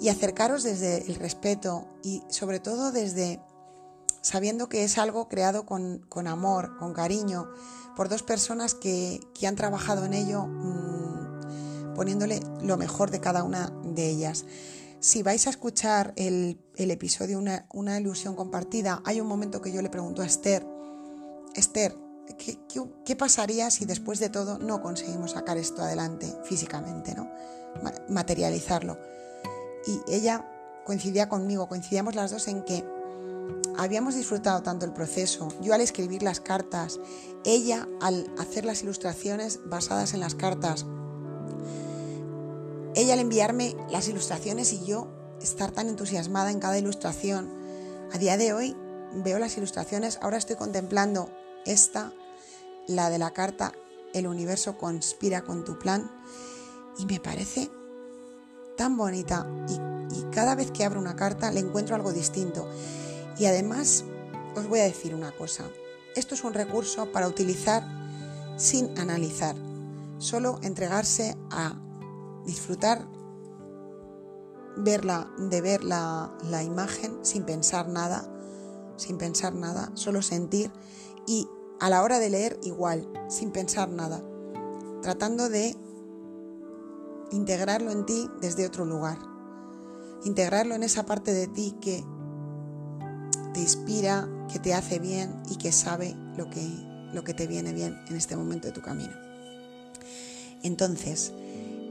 y 0.01 0.09
acercaros 0.09 0.65
desde 0.65 1.07
el 1.07 1.15
respeto 1.15 1.87
y 2.03 2.23
sobre 2.29 2.61
todo 2.61 2.91
desde 2.91 3.41
sabiendo 4.23 4.69
que 4.69 4.85
es 4.85 4.99
algo 4.99 5.29
creado 5.29 5.65
con, 5.67 6.27
amor, 6.27 6.77
con 6.79 6.93
cariño, 6.93 7.49
por 7.97 8.09
dos 8.09 8.23
personas 8.23 8.75
que, 8.75 9.21
han 9.47 9.57
trabajado 9.57 10.05
en 10.05 10.15
ello 10.15 10.47
mm, 10.47 11.00
poniéndole 11.95 12.41
lo 12.63 12.77
mejor 12.77 13.11
de 13.11 13.21
cada 13.21 13.45
una 13.45 13.73
de 13.85 14.09
ellas. 14.09 14.45
Si 15.01 15.23
vais 15.23 15.47
a 15.47 15.51
escuchar 15.51 16.13
el, 16.17 16.59
episodio 16.77 17.39
una, 17.39 17.67
una, 17.73 17.99
ilusión 17.99 18.37
compartida, 18.37 19.03
hay 19.05 19.21
un 19.21 19.27
momento 19.27 19.61
que 19.63 19.73
yo 19.73 19.81
le 19.81 19.89
pregunto 19.89 20.23
a 20.23 20.27
Esther, 20.27 20.67
Esther, 21.55 21.97
¿qué, 23.05 23.17
pasaría 23.17 23.71
si 23.71 23.85
después 23.85 24.21
de 24.21 24.29
todo 24.29 24.59
no 24.59 24.83
conseguimos 24.83 25.33
sacar 25.33 25.57
esto 25.57 25.83
adelante 25.83 26.33
físicamente, 26.45 27.15
¿no? 27.15 27.31
materializarlo? 28.09 28.99
Y 29.87 30.01
ella 30.13 30.47
coincidía 30.85 31.29
conmigo, 31.29 31.69
coincidíamos 31.69 32.15
las 32.15 32.31
dos 32.31 32.49
en 32.49 32.63
que 32.65 32.85
habíamos 33.77 34.15
disfrutado 34.15 34.63
tanto 34.63 34.85
el 34.87 34.93
proceso, 34.93 35.49
yo 35.61 35.75
al 35.75 35.81
escribir 35.81 36.23
las 36.23 36.41
cartas, 36.41 37.01
ella 37.45 37.89
al 38.01 38.31
hacer 38.39 38.65
las 38.65 38.83
ilustraciones 38.83 39.61
basadas 39.65 40.15
en 40.15 40.21
las 40.21 40.35
cartas, 40.35 40.87
ella 42.95 43.15
al 43.15 43.21
enviarme 43.21 43.76
las 43.91 44.09
ilustraciones 44.09 44.73
y 44.73 44.85
yo 44.85 45.09
estar 45.41 45.71
tan 45.71 45.89
entusiasmada 45.89 46.50
en 46.50 46.61
cada 46.61 46.79
ilustración. 46.79 47.50
A 48.13 48.19
día 48.19 48.37
de 48.37 48.53
hoy 48.53 48.76
veo 49.15 49.39
las 49.39 49.57
ilustraciones, 49.57 50.19
ahora 50.23 50.39
estoy 50.39 50.57
contemplando 50.57 51.31
esta, 51.65 52.13
la 52.87 53.11
de 53.11 53.19
la 53.19 53.33
carta 53.33 53.73
El 54.13 54.26
universo 54.26 54.76
conspira 54.76 55.43
con 55.43 55.65
tu 55.65 55.79
plan 55.79 56.11
y 56.99 57.07
me 57.07 57.21
parece 57.21 57.71
tan 58.76 58.97
bonita 58.97 59.47
y, 59.69 59.79
cada 60.33 60.55
vez 60.55 60.71
que 60.71 60.85
abro 60.85 61.00
una 61.00 61.17
carta 61.17 61.53
le 61.53 61.61
encuentro 61.61 61.95
algo 61.95 62.13
distinto. 62.13 62.69
Y 63.39 63.47
además 63.47 64.05
os 64.57 64.67
voy 64.67 64.81
a 64.81 64.85
decir 64.85 65.15
una 65.15 65.33
cosa, 65.33 65.65
esto 66.17 66.35
es 66.35 66.45
un 66.45 66.55
recurso 66.55 67.11
para 67.13 67.29
utilizar 67.29 67.85
sin 68.57 68.99
analizar, 68.99 69.55
solo 70.19 70.59
entregarse 70.63 71.37
a 71.50 71.76
disfrutar 72.45 73.07
verla, 74.76 75.31
de 75.39 75.61
ver 75.61 75.85
la, 75.85 76.33
la 76.49 76.63
imagen 76.63 77.19
sin 77.23 77.45
pensar 77.45 77.89
nada, 77.89 78.31
sin 78.97 79.19
pensar 79.19 79.55
nada, 79.55 79.91
solo 79.95 80.23
sentir 80.23 80.71
y 81.26 81.49
a 81.81 81.91
la 81.91 82.03
hora 82.03 82.19
de 82.19 82.31
leer 82.31 82.59
igual, 82.63 83.11
sin 83.29 83.50
pensar 83.50 83.89
nada, 83.89 84.23
tratando 85.03 85.49
de 85.49 85.76
integrarlo 87.33 87.91
en 87.91 88.05
ti 88.07 88.29
desde 88.41 88.67
otro 88.67 88.85
lugar, 88.85 89.19
integrarlo 90.25 90.75
en 90.75 90.83
esa 90.83 91.07
parte 91.07 91.33
de 91.33 91.47
ti 91.47 91.76
que 91.81 92.05
te 93.55 93.61
inspira, 93.61 94.29
que 94.53 94.59
te 94.59 94.75
hace 94.75 94.99
bien 94.99 95.43
y 95.49 95.57
que 95.57 95.73
sabe 95.73 96.15
lo 96.37 96.50
que, 96.50 96.67
lo 97.13 97.25
que 97.25 97.35
te 97.35 97.47
viene 97.47 97.73
bien 97.73 97.97
en 98.09 98.17
este 98.17 98.37
momento 98.37 98.69
de 98.69 98.73
tu 98.73 98.83
camino. 98.83 99.15
Entonces, 100.63 101.33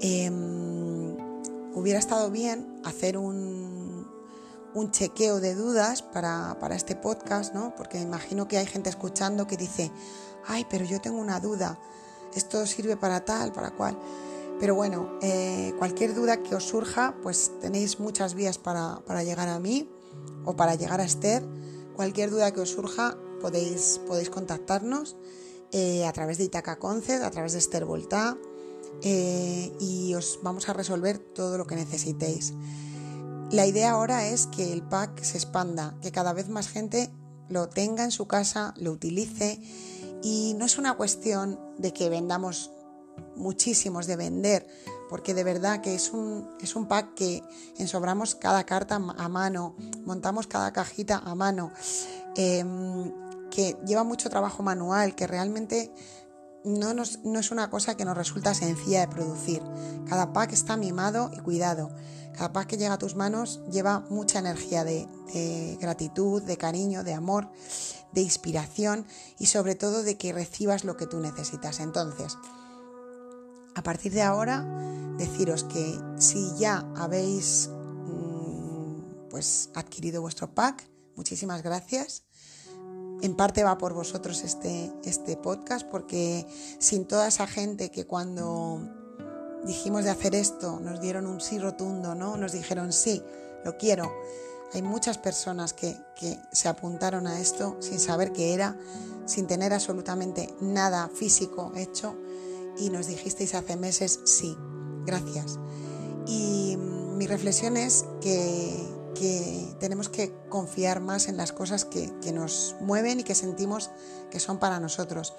Em, 0.01 1.17
hubiera 1.73 1.99
estado 1.99 2.31
bien 2.31 2.81
hacer 2.85 3.17
un, 3.17 3.67
chequeo 4.91 5.41
de 5.41 5.55
dudas 5.55 6.01
para, 6.01 6.55
este 6.73 6.95
podcast, 6.95 7.53
¿no? 7.53 7.75
Porque 7.75 7.99
imagino 7.99 8.47
que 8.47 8.57
hay 8.57 8.65
gente 8.65 8.89
escuchando 8.89 9.45
que 9.45 9.57
dice, 9.57 9.91
ay, 10.47 10.65
pero 10.69 10.85
yo 10.85 11.01
tengo 11.01 11.19
una 11.19 11.41
duda, 11.41 11.77
esto 12.33 12.65
sirve 12.65 12.95
para 12.95 13.25
tal, 13.25 13.51
para 13.51 13.71
cual. 13.71 13.99
Pero 14.57 14.75
bueno, 14.75 15.19
eh, 15.21 15.73
cualquier 15.77 16.15
duda 16.15 16.41
que 16.41 16.55
os 16.55 16.63
surja, 16.63 17.13
pues 17.21 17.51
tenéis 17.59 17.99
muchas 17.99 18.35
vías 18.35 18.57
para, 18.57 19.01
llegar 19.23 19.49
a 19.49 19.59
mí 19.59 19.89
o 20.45 20.55
para 20.55 20.75
llegar 20.75 21.01
a 21.01 21.03
Esther. 21.03 21.45
Cualquier 21.95 22.29
duda 22.29 22.53
que 22.53 22.61
os 22.61 22.69
surja, 22.69 23.17
podéis, 23.41 23.99
podéis 24.07 24.29
contactarnos 24.29 25.17
eh, 25.71 26.05
a 26.05 26.13
través 26.13 26.37
de 26.37 26.45
Itaca 26.45 26.79
Concept, 26.79 27.23
a 27.23 27.31
través 27.31 27.51
de 27.51 27.59
Esther 27.59 27.83
Volta, 27.83 28.37
eh, 29.03 29.71
y 29.79 30.13
os 30.15 30.39
vamos 30.43 30.69
a 30.69 30.73
resolver 30.73 31.17
todo 31.19 31.57
lo 31.57 31.65
que 31.65 31.75
necesitéis. 31.75 32.53
La 33.51 33.65
idea 33.65 33.91
ahora 33.91 34.27
es 34.27 34.47
que 34.47 34.71
el 34.71 34.83
pack 34.83 35.23
se 35.23 35.37
expanda, 35.37 35.95
que 36.01 36.11
cada 36.11 36.33
vez 36.33 36.49
más 36.49 36.67
gente 36.67 37.09
lo 37.47 37.67
tenga 37.67 38.03
en 38.03 38.11
su 38.11 38.27
casa, 38.27 38.73
lo 38.77 38.91
utilice 38.91 39.59
y 40.21 40.53
no 40.57 40.65
es 40.65 40.77
una 40.77 40.95
cuestión 40.95 41.59
de 41.77 41.91
que 41.93 42.09
vendamos 42.09 42.71
muchísimos 43.35 44.05
de 44.05 44.15
vender, 44.15 44.67
porque 45.09 45.33
de 45.33 45.43
verdad 45.43 45.81
que 45.81 45.95
es 45.95 46.11
un, 46.11 46.47
es 46.61 46.75
un 46.75 46.87
pack 46.87 47.15
que 47.15 47.43
ensobramos 47.77 48.35
cada 48.35 48.65
carta 48.65 48.95
a 48.95 49.29
mano, 49.29 49.75
montamos 50.05 50.47
cada 50.47 50.71
cajita 50.71 51.17
a 51.17 51.35
mano, 51.35 51.71
em, 52.35 53.11
que 53.49 53.77
lleva 53.85 54.03
mucho 54.03 54.29
trabajo 54.29 54.61
manual, 54.61 55.15
que 55.15 55.25
realmente 55.25 55.91
no, 56.63 57.03
es 57.39 57.51
una 57.51 57.69
cosa 57.69 57.95
que 57.95 58.05
nos 58.05 58.17
resulta 58.17 58.53
sencilla 58.53 59.01
de 59.01 59.07
producir. 59.07 59.61
Cada 60.07 60.33
pack 60.33 60.53
está 60.53 60.77
mimado 60.77 61.31
y 61.33 61.39
cuidado. 61.39 61.89
Cada 62.33 62.53
pack 62.53 62.67
que 62.67 62.77
llega 62.77 62.93
a 62.93 62.97
tus 62.97 63.15
manos 63.15 63.61
lleva 63.71 64.01
mucha 64.09 64.39
energía 64.39 64.83
de, 64.83 65.07
gratitud, 65.79 66.43
de 66.43 66.57
cariño, 66.57 67.03
de 67.03 67.13
amor, 67.13 67.49
de 68.13 68.21
inspiración 68.21 69.05
y 69.37 69.47
sobre 69.47 69.75
todo 69.75 70.03
de 70.03 70.17
que 70.17 70.33
recibas 70.33 70.83
lo 70.83 70.97
que 70.97 71.07
tú 71.07 71.19
necesitas. 71.19 71.79
Entonces, 71.79 72.37
a 73.75 73.83
partir 73.83 74.13
de 74.13 74.21
ahora, 74.21 74.65
deciros 75.17 75.63
que 75.63 75.99
si 76.17 76.51
ya 76.57 76.85
habéis 76.95 77.69
mm, 77.69 79.29
pues 79.29 79.69
adquirido 79.75 80.21
vuestro 80.21 80.53
pack, 80.53 80.89
muchísimas 81.15 81.61
gracias 81.63 82.23
en 83.21 83.35
parte 83.35 83.63
va 83.63 83.77
por 83.77 83.93
vosotros 83.93 84.43
este, 84.43 84.91
este 85.03 85.35
podcast, 85.37 85.87
porque 85.87 86.45
sin 86.79 87.05
toda 87.05 87.27
esa 87.27 87.47
gente 87.47 87.89
que 87.89 88.05
cuando 88.05 88.81
dijimos 89.65 90.05
de 90.05 90.09
hacer 90.09 90.35
esto 90.35 90.79
nos 90.79 91.01
dieron 91.01 91.27
un 91.27 91.41
sí 91.41 91.59
rotundo, 91.59 92.15
¿no? 92.15 92.37
Nos 92.37 92.51
dijeron 92.51 92.93
sí, 92.93 93.21
lo 93.65 93.77
quiero. 93.77 94.11
Hay 94.73 94.81
muchas 94.81 95.17
personas 95.17 95.73
que, 95.73 95.97
que 96.15 96.39
se 96.51 96.69
apuntaron 96.69 97.27
a 97.27 97.39
esto 97.39 97.77
sin 97.79 97.99
saber 97.99 98.31
qué 98.31 98.53
era, 98.53 98.77
sin 99.25 99.47
tener 99.47 99.73
absolutamente 99.73 100.53
nada 100.61 101.09
físico 101.09 101.71
hecho 101.75 102.15
y 102.77 102.89
nos 102.89 103.07
dijisteis 103.07 103.55
hace 103.55 103.75
meses 103.75 104.19
sí, 104.25 104.55
gracias. 105.05 105.59
Y 106.27 106.77
mi 106.77 107.27
reflexión 107.27 107.77
es 107.77 108.05
que 108.21 108.98
que 109.19 109.75
tenemos 109.79 110.07
que 110.07 110.33
confiar 110.47 111.01
más 111.01 111.27
en 111.27 111.35
las 111.35 111.51
cosas 111.51 111.83
que, 111.83 112.11
que 112.21 112.31
nos 112.31 112.75
mueven 112.79 113.19
y 113.19 113.23
que 113.23 113.35
sentimos 113.35 113.91
que 114.31 114.39
son 114.39 114.59
para 114.59 114.79
nosotros. 114.79 115.33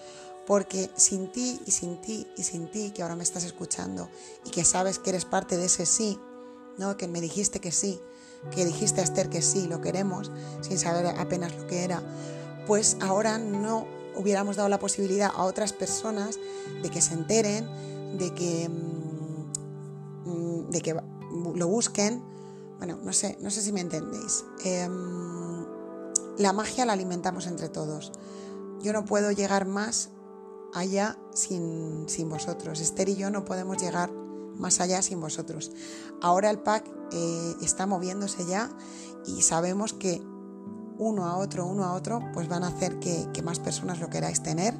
Porque 0.46 0.90
sin 0.96 1.32
ti 1.32 1.60
y 1.64 1.70
sin 1.70 2.00
ti 2.00 2.26
y 2.36 2.42
sin 2.42 2.70
ti, 2.70 2.90
que 2.90 3.02
ahora 3.02 3.16
me 3.16 3.22
estás 3.22 3.44
escuchando 3.44 4.10
y 4.44 4.50
que 4.50 4.64
sabes 4.64 4.98
que 4.98 5.10
eres 5.10 5.24
parte 5.24 5.56
de 5.56 5.66
ese 5.66 5.86
sí, 5.86 6.18
¿no? 6.76 6.96
que 6.96 7.08
me 7.08 7.20
dijiste 7.20 7.60
que 7.60 7.72
sí, 7.72 8.00
que 8.50 8.64
dijiste 8.64 9.00
a 9.00 9.04
Esther 9.04 9.30
que 9.30 9.42
sí, 9.42 9.66
lo 9.66 9.80
queremos, 9.80 10.30
sin 10.60 10.78
saber 10.78 11.06
apenas 11.06 11.54
lo 11.54 11.66
que 11.66 11.84
era, 11.84 12.02
pues 12.66 12.96
ahora 13.00 13.38
no 13.38 13.86
hubiéramos 14.16 14.56
dado 14.56 14.68
la 14.68 14.78
posibilidad 14.78 15.30
a 15.34 15.44
otras 15.44 15.72
personas 15.72 16.38
de 16.82 16.90
que 16.90 17.00
se 17.00 17.14
enteren, 17.14 17.66
de 18.18 18.34
que, 18.34 18.68
mm, 18.68 20.70
de 20.70 20.80
que 20.80 20.96
lo 21.54 21.68
busquen. 21.68 22.22
Bueno, 22.80 22.98
no 23.04 23.12
sé, 23.12 23.38
no 23.40 23.50
sé 23.50 23.62
si 23.62 23.72
me 23.72 23.80
entendéis. 23.80 24.44
Em, 24.64 25.64
la 26.38 26.52
magia 26.52 26.84
la 26.84 26.94
alimentamos 26.94 27.46
entre 27.46 27.68
todos. 27.68 28.10
Yo 28.80 28.92
no 28.92 29.04
puedo 29.04 29.30
llegar 29.30 29.66
más 29.66 30.08
allá 30.74 31.18
sin, 31.34 32.08
sin 32.08 32.28
vosotros. 32.28 32.80
Esther 32.80 33.10
y 33.10 33.16
yo 33.16 33.30
no 33.30 33.44
podemos 33.44 33.76
llegar 33.76 34.10
más 34.56 34.80
allá 34.80 35.02
sin 35.02 35.20
vosotros. 35.20 35.70
Ahora 36.22 36.50
el 36.50 36.58
pack 36.58 36.90
eh, 37.12 37.54
está 37.62 37.86
moviéndose 37.86 38.46
ya 38.46 38.70
y 39.26 39.42
sabemos 39.42 39.92
que 39.92 40.22
uno 40.98 41.26
a 41.26 41.36
otro, 41.36 41.66
uno 41.66 41.84
a 41.84 41.94
otro, 41.94 42.20
pues 42.32 42.48
van 42.48 42.62
a 42.62 42.68
hacer 42.68 42.98
que, 42.98 43.42
más 43.42 43.58
personas 43.58 44.00
lo 44.00 44.10
queráis 44.10 44.42
tener. 44.42 44.74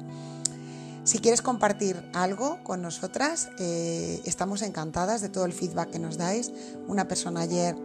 Si 1.03 1.17
quieres 1.17 1.41
compartir 1.41 2.09
algo 2.13 2.63
con 2.63 2.83
nosotras, 2.83 3.49
eh, 3.57 4.21
estamos 4.25 4.61
encantadas 4.61 5.21
de 5.21 5.29
todo 5.29 5.45
el 5.45 5.53
feedback 5.53 5.89
que 5.89 5.99
nos 5.99 6.17
dais. 6.17 6.51
Una 6.87 7.07
persona 7.07 7.41
ayer 7.41 7.75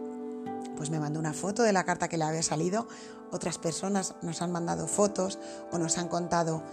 pues 0.77 0.89
me 0.89 0.99
mandó 0.99 1.19
una 1.19 1.33
foto 1.33 1.63
de 1.63 1.73
la 1.73 1.83
carta 1.83 2.07
que 2.07 2.17
le 2.17 2.23
había 2.23 2.43
salido, 2.43 2.87
otras 3.31 3.57
personas 3.57 4.15
nos 4.21 4.41
han 4.41 4.51
mandado 4.51 4.87
fotos 4.87 5.39
o 5.71 5.77
nos 5.77 5.97
han 5.97 6.07
contado 6.07 6.63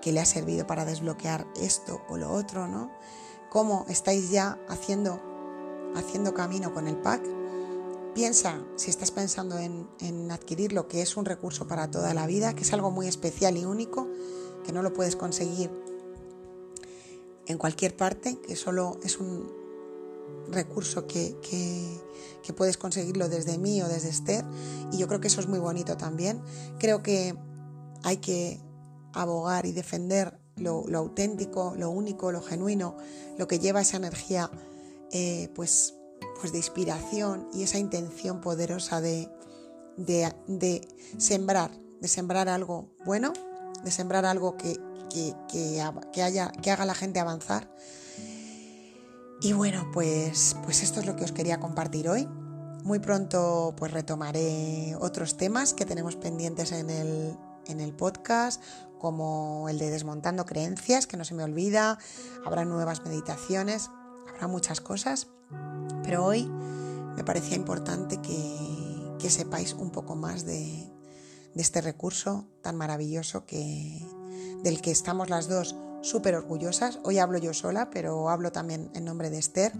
que 0.00 0.12
le 0.12 0.20
ha 0.20 0.26
servido 0.26 0.66
para 0.66 0.84
desbloquear 0.84 1.46
esto 1.60 2.02
o 2.08 2.16
lo 2.16 2.30
otro, 2.30 2.68
¿no? 2.68 2.92
Cómo 3.50 3.86
estáis 3.88 4.30
ya 4.30 4.58
haciendo, 4.68 5.20
haciendo 5.96 6.34
camino 6.34 6.72
con 6.72 6.86
el 6.86 6.96
pack 6.96 7.22
Piensa, 8.14 8.62
si 8.76 8.90
estás 8.90 9.10
pensando 9.10 9.58
en, 9.58 10.30
adquirirlo, 10.30 10.86
que 10.86 11.02
es 11.02 11.16
un 11.16 11.24
recurso 11.24 11.66
para 11.66 11.90
toda 11.90 12.14
la 12.14 12.28
vida, 12.28 12.54
que 12.54 12.62
es 12.62 12.72
algo 12.72 12.92
muy 12.92 13.08
especial 13.08 13.56
y 13.56 13.64
único, 13.64 14.06
que 14.64 14.72
no 14.72 14.82
lo 14.82 14.92
puedes 14.92 15.16
conseguir 15.16 15.68
en 17.46 17.58
cualquier 17.58 17.96
parte, 17.96 18.38
que 18.38 18.54
solo 18.54 18.98
es 19.02 19.18
un 19.18 19.63
recurso 20.48 21.06
que, 21.06 21.36
que, 21.42 22.52
puedes 22.52 22.76
conseguirlo 22.76 23.28
desde 23.28 23.58
mí 23.58 23.82
o 23.82 23.88
desde 23.88 24.10
Esther. 24.10 24.44
Y 24.92 24.98
yo 24.98 25.08
creo 25.08 25.20
que 25.20 25.28
eso 25.28 25.40
es 25.40 25.48
muy 25.48 25.58
bonito 25.58 25.96
también. 25.96 26.42
Creo 26.78 27.02
que 27.02 27.36
hay 28.02 28.18
que 28.18 28.60
abogar 29.12 29.66
y 29.66 29.72
defender 29.72 30.38
lo, 30.56 30.84
auténtico, 30.94 31.74
lo 31.76 31.90
único, 31.90 32.30
lo 32.32 32.42
genuino, 32.42 32.96
lo 33.38 33.48
que 33.48 33.58
lleva 33.58 33.80
esa 33.80 33.96
energía, 33.96 34.50
eh, 35.10 35.48
pues 35.54 35.94
pues 36.40 36.52
de 36.52 36.58
inspiración 36.58 37.48
y 37.52 37.62
esa 37.62 37.78
intención 37.78 38.40
poderosa 38.40 39.00
de, 39.00 39.30
de, 39.96 40.88
sembrar, 41.18 41.70
de 42.00 42.08
sembrar 42.08 42.48
algo 42.48 42.90
bueno, 43.04 43.32
de 43.82 43.90
sembrar 43.90 44.24
algo 44.24 44.56
que, 44.56 44.78
que, 45.48 46.22
haya, 46.22 46.50
que 46.50 46.70
haga 46.70 46.84
la 46.84 46.94
gente 46.94 47.20
avanzar. 47.20 47.70
Y 49.40 49.52
bueno, 49.52 49.90
pues, 49.92 50.56
pues 50.64 50.82
esto 50.82 51.00
es 51.00 51.06
lo 51.06 51.16
que 51.16 51.24
os 51.24 51.32
quería 51.32 51.60
compartir 51.60 52.08
hoy. 52.08 52.28
Muy 52.84 52.98
pronto 52.98 53.74
pues 53.76 53.92
retomaré 53.92 54.96
otros 55.00 55.36
temas 55.36 55.74
que 55.74 55.86
tenemos 55.86 56.16
pendientes 56.16 56.72
en 56.72 56.90
el, 56.90 57.36
en 57.66 57.80
el 57.80 57.94
podcast, 57.94 58.62
como 58.98 59.68
el 59.68 59.78
de 59.78 59.90
desmontando 59.90 60.44
creencias, 60.44 61.06
que 61.06 61.16
no 61.16 61.24
se 61.24 61.34
me 61.34 61.44
olvida, 61.44 61.98
habrá 62.44 62.64
nuevas 62.64 63.04
meditaciones, 63.04 63.90
habrá 64.28 64.48
muchas 64.48 64.80
cosas. 64.80 65.28
Pero 66.02 66.24
hoy 66.24 66.50
me 67.16 67.24
parecía 67.24 67.56
importante 67.56 68.20
que, 68.20 69.16
que 69.18 69.30
sepáis 69.30 69.72
un 69.74 69.90
poco 69.90 70.16
más 70.16 70.44
de, 70.44 70.90
de, 71.54 71.62
este 71.62 71.80
recurso 71.80 72.46
tan 72.62 72.76
maravilloso 72.76 73.46
que, 73.46 74.06
del 74.62 74.80
que 74.80 74.90
estamos 74.90 75.30
las 75.30 75.48
dos 75.48 75.76
súper 76.04 76.34
orgullosas. 76.34 76.98
Hoy 77.02 77.18
hablo 77.18 77.38
yo 77.38 77.54
sola, 77.54 77.88
pero 77.90 78.28
hablo 78.28 78.52
también 78.52 78.90
en 78.94 79.04
nombre 79.04 79.30
de 79.30 79.38
Esther, 79.38 79.72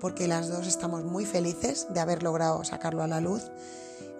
porque 0.00 0.28
las 0.28 0.48
dos 0.48 0.66
estamos 0.66 1.04
muy 1.04 1.26
felices 1.26 1.88
de 1.90 2.00
haber 2.00 2.22
logrado 2.22 2.64
sacarlo 2.64 3.02
a 3.02 3.08
la 3.08 3.20
luz, 3.20 3.50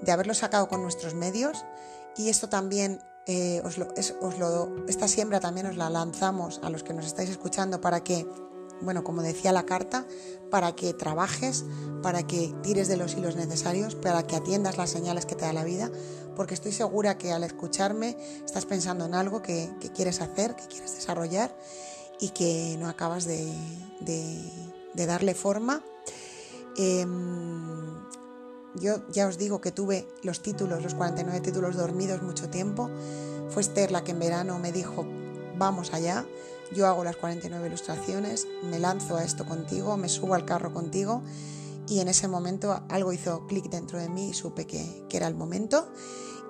de 0.03 0.13
haberlo 0.13 0.35
sacado 0.35 0.69
con 0.69 0.83
nuestros 0.83 1.15
medios 1.15 1.65
y 2.17 2.29
esto 2.29 2.49
también 2.49 3.01
eh, 3.27 3.63
os 3.65 3.79
lo, 3.79 3.89
lo, 4.39 4.87
esta 4.89 5.07
siembra 5.07 5.39
también 5.39 5.67
os 5.67 5.77
la 5.77 5.91
lanzamos 5.91 6.61
a 6.63 6.71
los 6.71 6.83
que 6.83 6.95
nos 6.95 7.07
estáis 7.07 7.31
escuchando 7.31 7.81
para 7.81 8.03
que 8.03 8.27
bueno, 8.81 9.05
como 9.05 9.23
decía 9.23 9.53
la 9.53 9.65
carta, 9.65 10.07
para 10.51 10.75
que 10.75 10.95
trabajes, 10.95 11.65
para 12.03 12.27
que 12.27 12.55
tires 12.63 12.89
de 12.89 12.97
los 12.97 13.15
hilos 13.15 13.37
necesarios, 13.37 13.95
para 13.95 14.27
que 14.27 14.37
atiendas 14.37 14.77
las 14.77 14.91
señales 14.91 15.27
que 15.27 15.35
te 15.35 15.45
da 15.45 15.53
la 15.53 15.65
vida, 15.65 15.91
porque 16.37 16.55
estoy 16.55 16.73
segura 16.73 17.19
que 17.19 17.33
al 17.33 17.45
escucharme 17.45 18.17
estás 18.45 18.65
pensando 18.65 19.05
en 19.05 19.15
algo 19.15 19.43
que, 19.43 19.71
quieres 19.95 20.21
hacer, 20.21 20.55
que 20.55 20.67
quieres 20.69 20.95
desarrollar 20.95 21.55
y 22.21 22.31
que 22.31 22.77
no 22.79 22.89
acabas 22.89 23.25
de, 23.25 23.53
darle 24.95 25.35
forma. 25.35 25.83
Em, 26.77 27.99
yo 28.77 29.03
ya 29.11 29.27
os 29.27 29.39
digo 29.39 29.61
que 29.61 29.73
tuve 29.73 30.07
los 30.23 30.41
títulos, 30.41 30.83
los 30.83 30.95
49 30.95 31.41
títulos 31.41 31.77
dormidos 31.77 32.23
mucho 32.23 32.49
tiempo. 32.49 32.89
Fue 33.49 33.63
Esther 33.63 33.91
la 33.91 34.05
que 34.05 34.13
en 34.13 34.21
verano 34.21 34.59
me 34.59 34.71
dijo, 34.71 35.07
vamos 35.57 35.93
allá. 35.93 36.25
Yo 36.75 36.87
hago 36.87 37.03
las 37.03 37.17
49 37.17 37.67
ilustraciones, 37.67 38.47
me 38.71 38.79
lanzo 38.79 39.17
a 39.17 39.25
esto 39.25 39.47
contigo, 39.47 39.97
me 39.97 40.09
subo 40.09 40.35
al 40.35 40.45
carro 40.45 40.73
contigo 40.73 41.23
y 41.89 42.01
en 42.01 42.09
ese 42.09 42.29
momento 42.29 42.83
algo 42.89 43.13
hizo 43.13 43.47
clic 43.47 43.71
dentro 43.71 43.99
de 43.99 44.09
mí 44.09 44.31
y 44.31 44.35
supe 44.35 44.67
que, 44.67 45.07
era 45.11 45.27
el 45.27 45.35
momento. 45.35 45.89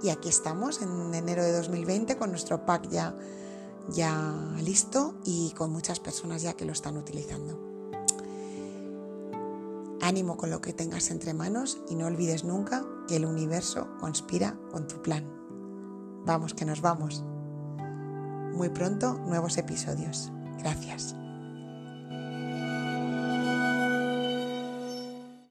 Y 0.03 0.11
aquí 0.11 0.29
estamos 0.29 0.83
en 0.83 1.15
enero 1.15 1.43
de 1.43 1.53
2020 1.53 2.17
con 2.17 2.31
nuestro 2.31 2.67
pack 2.67 2.89
ya, 2.89 3.17
ya 3.89 4.37
listo 4.61 5.15
y 5.25 5.53
con 5.57 5.73
muchas 5.73 6.01
personas 6.01 6.43
ya 6.43 6.55
que 6.55 6.65
lo 6.65 6.73
están 6.73 6.97
utilizando. 6.97 7.59
Ánimo 10.01 10.37
con 10.37 10.51
lo 10.51 10.61
que 10.61 10.73
tengas 10.73 11.11
entre 11.11 11.35
manos 11.35 11.79
y 11.89 11.95
no 11.95 12.07
olvides 12.07 12.45
nunca 12.45 12.85
que 13.07 13.17
el 13.17 13.25
universo 13.25 13.89
conspira 14.01 14.59
con 14.71 14.87
tu 14.87 15.03
plan. 15.03 15.27
Vamos, 16.25 16.55
que 16.55 16.65
nos 16.65 16.81
vamos 16.81 17.25
muy 18.59 18.69
pronto 18.69 19.15
nuevos 19.15 19.57
episodios. 19.57 20.31
Gracias. 20.59 21.15